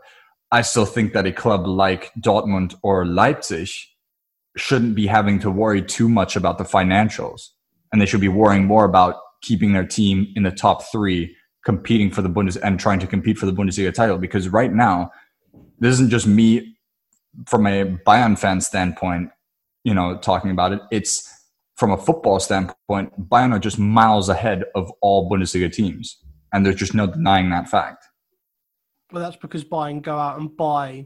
[0.51, 3.69] I still think that a club like Dortmund or Leipzig
[4.57, 7.49] shouldn't be having to worry too much about the financials
[7.93, 11.33] and they should be worrying more about keeping their team in the top three
[11.63, 15.09] competing for the bundes and trying to compete for the bundesliga title because right now
[15.79, 16.75] this isn't just me
[17.47, 19.29] from a bayern fan standpoint
[19.85, 21.29] you know talking about it it's
[21.75, 26.17] from a football standpoint bayern are just miles ahead of all bundesliga teams
[26.51, 28.05] and there's just no denying that fact
[29.13, 31.05] Well, that's because Bayern go out and buy,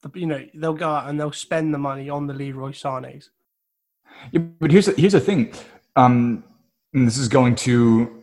[0.00, 3.28] the, you know, they'll go out and they'll spend the money on the Leroy Sané's.
[4.32, 5.52] Yeah, but here's the, here's the thing.
[5.96, 6.44] Um,
[6.92, 8.22] and this is going to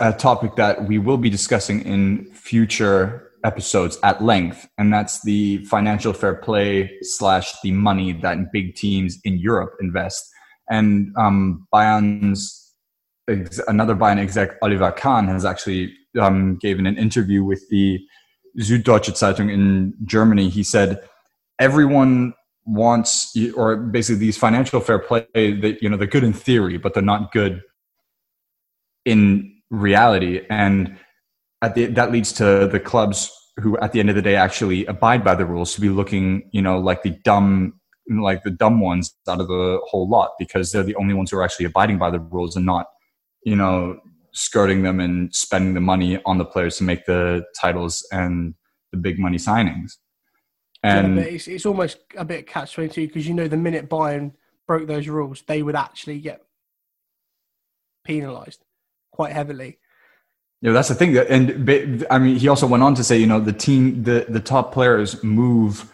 [0.00, 5.64] a topic that we will be discussing in future episodes at length, and that's the
[5.64, 10.24] financial fair play slash the money that big teams in Europe invest.
[10.68, 12.74] And um, Bayern's
[13.28, 18.00] ex- another Bayern exec Oliver Kahn has actually um, given an interview with the
[18.58, 20.48] Süddeutsche Zeitung in Germany.
[20.48, 21.00] He said
[21.58, 22.34] everyone
[22.66, 26.94] wants or basically these financial fair play that you know they're good in theory but
[26.94, 27.62] they're not good
[29.06, 30.42] in reality.
[30.50, 30.98] And
[31.62, 34.84] at the, that leads to the clubs who at the end of the day actually
[34.84, 37.72] abide by the rules to be looking you know like the dumb
[38.20, 41.38] like the dumb ones out of the whole lot because they're the only ones who
[41.38, 42.86] are actually abiding by the rules and not
[43.44, 43.98] you know
[44.34, 48.54] skirting them and spending the money on the players to make the titles and
[48.92, 49.92] the big money signings
[50.86, 53.56] and yeah, but it's, it's almost a bit catch twenty two because you know the
[53.56, 54.32] minute Bayern
[54.66, 56.42] broke those rules, they would actually get
[58.04, 58.64] penalised
[59.12, 59.78] quite heavily.
[60.62, 61.12] Yeah, that's the thing.
[61.12, 64.02] That, and ba- I mean, he also went on to say, you know, the team,
[64.02, 65.92] the the top players move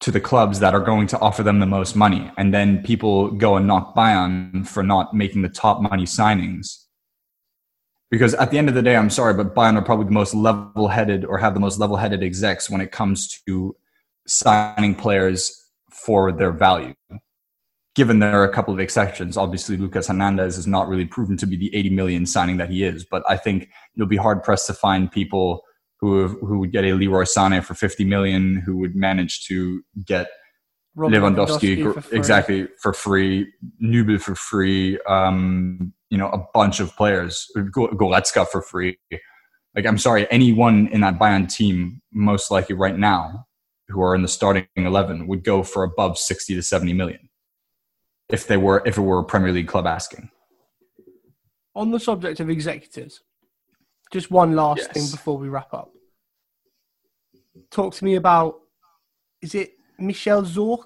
[0.00, 3.30] to the clubs that are going to offer them the most money, and then people
[3.30, 6.86] go and knock Bayern for not making the top money signings.
[8.10, 10.34] Because at the end of the day, I'm sorry, but Bayern are probably the most
[10.34, 13.74] level-headed or have the most level-headed execs when it comes to
[14.26, 16.94] signing players for their value
[17.94, 19.36] given there are a couple of exceptions.
[19.36, 22.84] Obviously, Lucas Hernandez is not really proven to be the 80 million signing that he
[22.84, 25.62] is, but I think you'll be hard pressed to find people
[26.00, 29.82] who have, who would get a Leroy Sané for 50 million, who would manage to
[30.06, 30.28] get
[30.94, 33.52] Robert Lewandowski, Lewandowski for exactly for free,
[33.82, 38.98] Nubel for free, um, you know, a bunch of players, Go- Goretzka for free.
[39.74, 43.46] Like, I'm sorry, anyone in that Bayern team, most likely right now,
[43.92, 47.28] who are in the starting 11, would go for above 60 to 70 million
[48.28, 50.30] if they were if it were a Premier League club asking.
[51.74, 53.22] On the subject of executives,
[54.12, 54.86] just one last Yes.
[54.88, 55.90] thing before we wrap up.
[57.70, 58.60] Talk to me about
[59.40, 60.84] is it Michel Zorc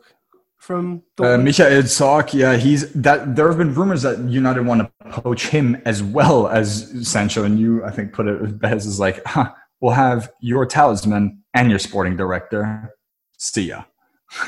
[0.59, 1.37] from Uh?
[1.39, 3.37] Michael Zorc, yeah, he's that.
[3.37, 6.69] There have been rumors that United want to poach him as well as
[7.09, 11.43] Sancho, and you, I think, put it Bez is like, huh, we'll have your talisman
[11.55, 12.93] and your sporting director.
[13.37, 13.85] See ya.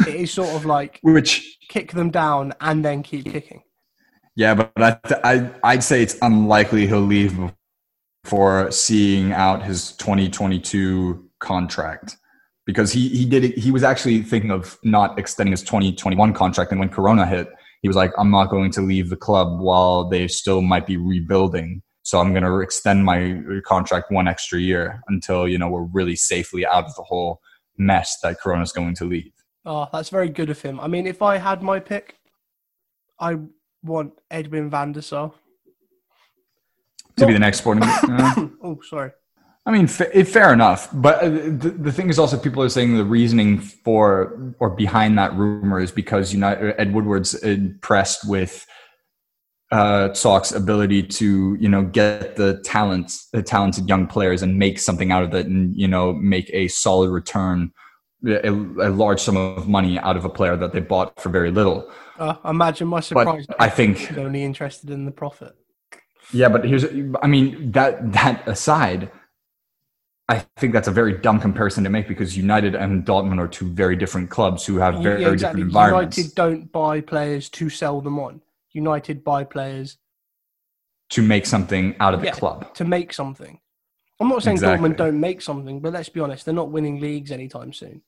[0.07, 3.62] it is sort of like Which, kick them down and then keep kicking.
[4.34, 7.39] yeah, but I, I, I'd say it's unlikely he'll leave
[8.22, 12.16] before seeing out his 2022 contract
[12.66, 16.78] because he he did he was actually thinking of not extending his 2021 contract and
[16.78, 17.49] when corona hit
[17.80, 20.99] he was like i'm not going to leave the club while they still might be
[20.99, 25.89] rebuilding so i'm going to extend my contract one extra year until you know we're
[25.95, 27.41] really safely out of the whole
[27.79, 29.33] mess that corona's going to leave
[29.64, 30.81] Oh, that's very good of him.
[30.81, 32.16] I mean, if I had my pick,
[33.20, 33.37] I
[33.83, 35.31] want Edwin van der Sar.
[37.16, 39.11] to be the next sporting uh, Oh, sorry.
[39.66, 40.89] I mean, fa- eh, fair enough.
[40.95, 45.18] But uh, the, the thing is also, people are saying the reasoning for or behind
[45.18, 48.66] that rumor is because United, Ed Woodward's impressed with
[49.70, 54.78] uh, Zorc's ability to, you know, get the talent, the talented young players and make
[54.78, 57.72] something out of it, and you know, make a solid return,
[58.26, 61.50] a, a large sum of money out of a player that they bought for very
[61.50, 61.90] little.
[62.18, 63.46] Uh, imagine my surprise.
[63.46, 65.54] But I think only interested in the profit.
[66.32, 66.84] Yeah, but here's
[67.22, 69.10] I mean that that aside,
[70.30, 73.68] I think that's a very dumb comparison to make because United and Dortmund are two
[73.68, 76.16] very different clubs who have very, Yeah, very different environments.
[76.16, 78.40] United don't buy players to sell them on.
[78.72, 79.98] United buy players
[81.10, 82.32] to make something out of the Yeah.
[82.32, 82.74] club.
[82.74, 83.60] to make something.
[84.20, 84.88] I'm not saying Exactly.
[84.88, 88.02] Dortmund don't make something, but let's be honest, they're not winning leagues anytime soon.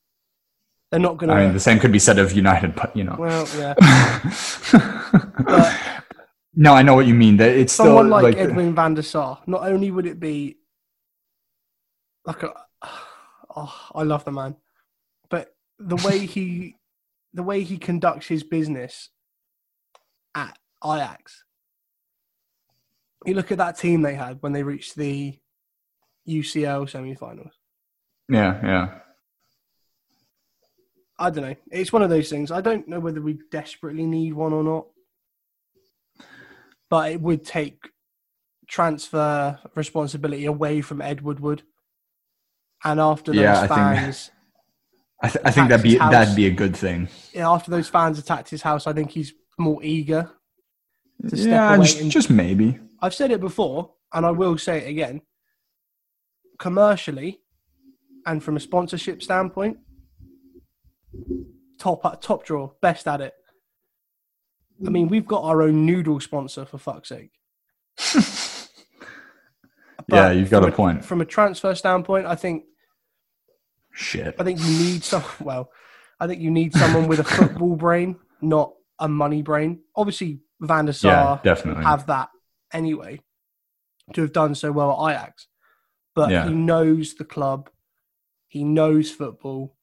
[0.91, 1.37] They're not going to.
[1.37, 3.17] I mean, the same could be said of United, but you know.
[3.19, 3.75] well, yeah.
[5.45, 5.79] But
[6.55, 7.37] no, I know what you mean.
[7.37, 10.59] That it's still someone like, like, Edwin van der Sar, not only would it be
[12.25, 12.53] like a,
[13.57, 14.57] oh, I love the man,
[15.29, 16.77] but the way he,
[17.33, 19.11] the way he conducts his business
[20.35, 21.45] at Ajax.
[23.27, 25.39] You look at that team they had when they reached the
[26.29, 27.53] UCL semi-finals.
[28.29, 28.95] yeah, yeah.
[31.19, 31.57] I don't know.
[31.71, 32.51] It's one of those things.
[32.51, 34.87] I don't know whether we desperately need one or not.
[36.89, 37.91] But it would take
[38.67, 41.63] transfer responsibility away from Ed Woodward.
[42.85, 44.31] And after those Yeah, I think- fans,
[45.23, 46.11] I, th- I think that'd be house.
[46.11, 47.11] that'd be a good thing.
[47.35, 50.31] yeah, after those fans attacked his house, I think he's more eager
[51.29, 51.87] to step Yeah, away.
[51.87, 52.79] just, and- just maybe.
[53.01, 55.23] I've said it before, and I will say it again.
[56.59, 57.41] Commercially,
[58.27, 59.79] and from a sponsorship standpoint,
[61.79, 63.33] top uh, top draw, best at it.
[64.87, 67.31] I mean, we've got our own noodle sponsor for fuck's sake.
[70.09, 71.05] Yeah, you've got from a point.
[71.05, 72.65] From a transfer standpoint, I think
[73.93, 74.35] Shit.
[74.41, 75.23] I think you need some.
[75.41, 75.71] Well,
[76.19, 79.81] I think you need someone with a football brain, not a money brain.
[79.97, 81.85] Obviously, Van der Yeah, Sar definitely.
[81.85, 82.29] have that
[82.73, 83.21] anyway
[84.13, 85.47] to have done so well at Ajax.
[86.15, 86.47] But Yeah.
[86.49, 87.71] he knows the club,
[88.49, 89.77] he knows football,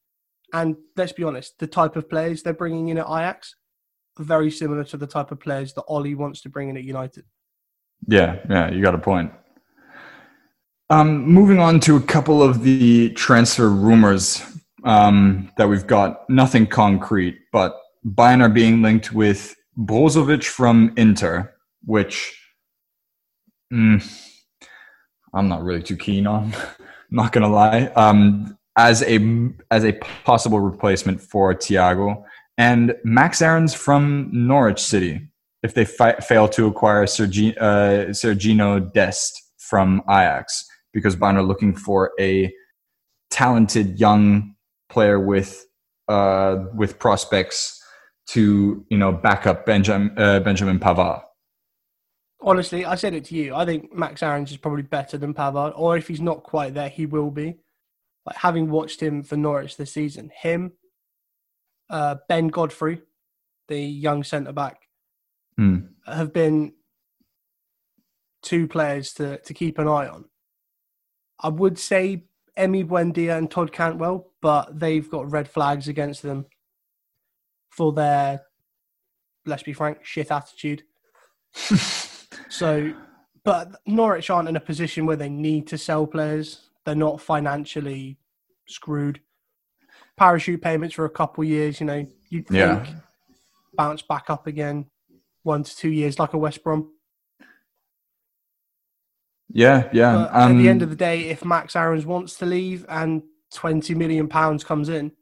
[0.52, 3.56] and let's be honest, the type of players they're bringing in at Ajax
[4.18, 6.84] are very similar to the type of players that Ollie wants to bring in at
[6.84, 7.24] United.
[8.06, 9.32] Yeah, yeah, you got a point.
[10.90, 14.42] Um, moving on to a couple of the transfer rumors
[14.84, 16.28] um, that we've got.
[16.30, 17.78] Nothing concrete, but
[18.14, 21.54] Bayern are being linked with Brozovic from Inter,
[21.84, 22.36] which
[23.72, 24.02] mm,
[25.34, 26.52] I'm not really too keen on.
[27.10, 27.86] not gonna lie.
[27.96, 29.18] Um, as a
[29.70, 29.92] as a
[30.24, 32.22] possible replacement for Thiago
[32.56, 35.28] and Max Aarons from Norwich City
[35.62, 41.42] if they fi- fail to acquire Sergi- uh, Sergino Dest from Ajax because Bayern are
[41.42, 42.52] looking for a
[43.30, 44.54] talented young
[44.88, 45.66] player with
[46.08, 47.77] uh, with prospects
[48.28, 51.22] to you know back up Benjamin uh, Benjamin Pavard.
[52.40, 53.54] Honestly, I said it to you.
[53.54, 56.88] I think Max Aarons is probably better than Pavard, or if he's not quite there,
[56.88, 57.56] he will be.
[58.24, 60.72] Like having watched him for Norwich this season, him,
[61.90, 63.00] uh, Ben Godfrey,
[63.66, 64.82] the young centre back,
[65.56, 65.78] Hmm.
[66.06, 66.74] have been
[68.42, 70.26] two players to, to keep an eye on.
[71.40, 72.24] I would say
[72.56, 76.46] Emi Buendia and Todd Cantwell, but they've got red flags against them
[77.78, 78.42] for their,
[79.46, 80.82] let's be frank, shit attitude.
[82.48, 82.92] so,
[83.44, 86.70] but Norwich aren't in a position where they need to sell players.
[86.84, 88.18] They're not financially
[88.66, 89.20] screwed.
[90.16, 92.88] Parachute payments for a couple years, you know, you'd think
[93.76, 94.86] bounce back up again
[95.44, 96.90] one to two years like a West Brom.
[99.50, 100.26] Yeah, yeah.
[100.26, 103.22] Um, at the end of the day, if Max Aarons wants to leave and
[103.54, 105.12] twenty million pounds comes in,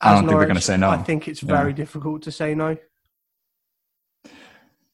[0.00, 0.90] I don't think they're gonna say no.
[0.90, 1.56] I think it's Yeah.
[1.56, 2.76] very difficult to say no.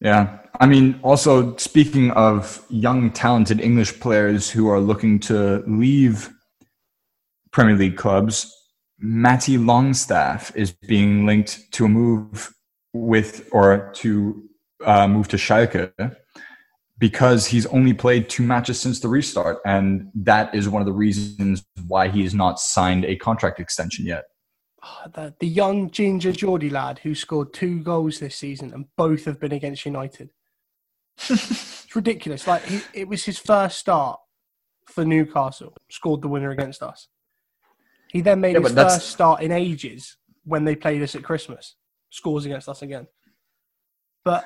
[0.01, 0.39] Yeah.
[0.61, 6.31] I mean, also speaking of young, talented English players who are looking to leave
[7.51, 8.53] Premier League clubs,
[8.99, 12.53] Matty Longstaff is being linked to a move
[12.93, 14.43] with or to
[14.85, 15.93] uh, move to Schalke
[16.99, 19.59] because he's only played two matches since the restart.
[19.67, 24.07] And that is one of the reasons why he has not signed a contract extension
[24.07, 24.25] yet.
[25.15, 29.39] The, the young ginger Geordie lad who scored two goals this season and both have
[29.39, 30.31] been against United.
[31.29, 32.47] it's ridiculous.
[32.47, 34.19] Like he, it was his first start
[34.87, 37.09] for Newcastle, scored the winner against us.
[38.11, 41.77] He then made Yeah, his first start in ages when they played us at Christmas,
[42.11, 43.07] scores against us again.
[44.25, 44.45] But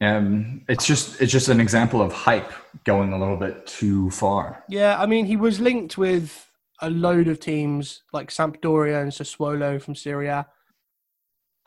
[0.00, 2.52] Um, it's just it's just an example of hype
[2.84, 4.64] going a little bit too far.
[4.68, 6.45] Yeah, I mean, he was linked with
[6.80, 10.46] a load of teams like Sampdoria and Sassuolo from Serie A.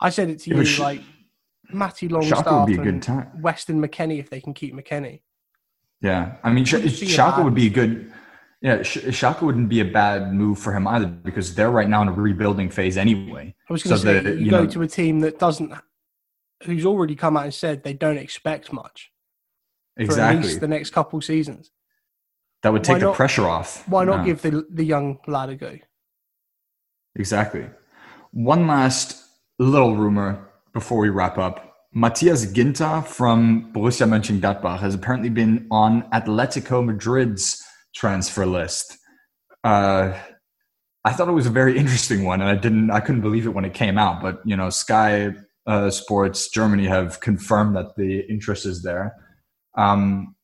[0.00, 1.02] I said it to Yeah, you, Sh- like
[1.72, 3.30] Matty Schalke would Longstaff be a good time.
[3.40, 5.22] Weston McKennie if they can keep McKennie.
[6.00, 8.12] Yeah, I mean, Sh- Wouldn't be a would be good.
[8.62, 12.02] Yeah, Sh- Schalke wouldn't be a bad move for him either because they're right now
[12.02, 13.54] in a rebuilding phase anyway.
[13.68, 15.72] I was going to So say, you, you go to a team that doesn't,
[16.64, 19.10] who's already come out and said they don't expect much
[19.96, 21.70] for at Exactly, least the next couple seasons.
[22.62, 23.86] That would take the pressure off.
[23.88, 25.76] Why not Yeah, give the the young lad a go?
[27.14, 27.66] exactly?
[28.32, 29.22] One last
[29.58, 31.66] little rumor before we wrap up.
[31.92, 37.60] Matthias Ginter from Borussia Mönchengladbach has apparently been on Atletico Madrid's
[37.96, 38.96] transfer list.
[39.64, 40.16] Uh,
[41.04, 43.54] I thought it was a very interesting one, and I didn't, I couldn't believe it
[43.54, 44.22] when it came out.
[44.22, 45.34] But you know, Sky
[45.66, 49.16] uh, Sports Germany have confirmed that the interest is there.
[49.76, 50.36] Um,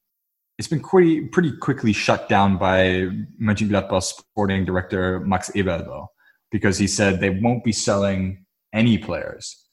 [0.59, 3.09] it's been pretty, pretty quickly shut down by
[3.41, 6.09] Mönchengladbach sporting director Max Eberl, though,
[6.51, 9.65] because he said they won't be selling any players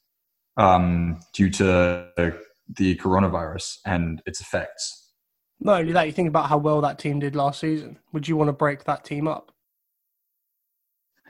[0.57, 2.07] um, due to
[2.75, 5.11] the coronavirus and its effects.
[5.59, 7.99] Not only that, you think about how well that team did last season.
[8.11, 9.53] Would you want to break that team up?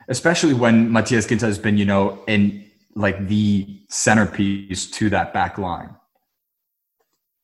[0.07, 5.57] especially when Matthias Ginter has been, you know, in like the centerpiece to that back
[5.57, 5.95] line.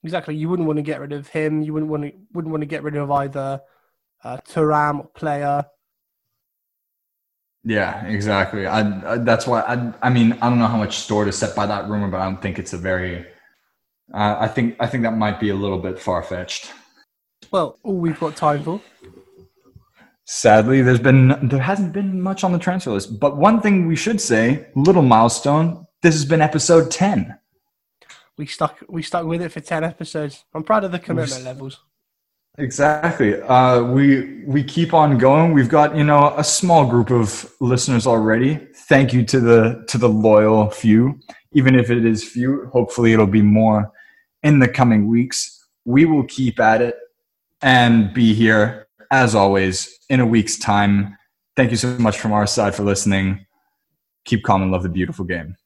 [0.04, 0.36] Exactly.
[0.36, 1.62] You wouldn't want to get rid of him.
[1.62, 3.62] You wouldn't want to wouldn't want to get rid of either
[4.24, 5.66] uh, Thuram or player.
[7.64, 8.66] Yeah, exactly.
[8.66, 11.56] I, I that's why I I mean I don't know how much store to set
[11.56, 13.26] by that rumor, but I don't think it's a very.
[14.14, 16.72] Uh, I think I think that might be a little bit far fetched.
[17.52, 18.82] Well, all we've got time for.
[20.26, 23.20] Sadly, there's been there hasn't been much on the transfer list.
[23.20, 25.86] But one thing we should say, little milestone.
[26.02, 27.38] This has been episode ten.
[28.40, 30.46] We stuck we stuck with it for ten episodes.
[30.54, 31.82] I'm proud of the commitment levels.
[32.58, 33.42] Exactly.
[33.42, 35.52] Uh, we we keep on going.
[35.52, 38.56] We've got you know a small group of listeners already.
[38.88, 41.20] Thank you to the to the loyal few.
[41.52, 43.92] Even if it is few, hopefully it'll be more
[44.42, 45.68] in the coming weeks.
[45.84, 46.96] We will keep at it
[47.62, 51.18] and be here as always in a week's time.
[51.58, 53.46] Thank you so much from our side for listening.
[54.24, 55.58] Keep calm and love the beautiful game.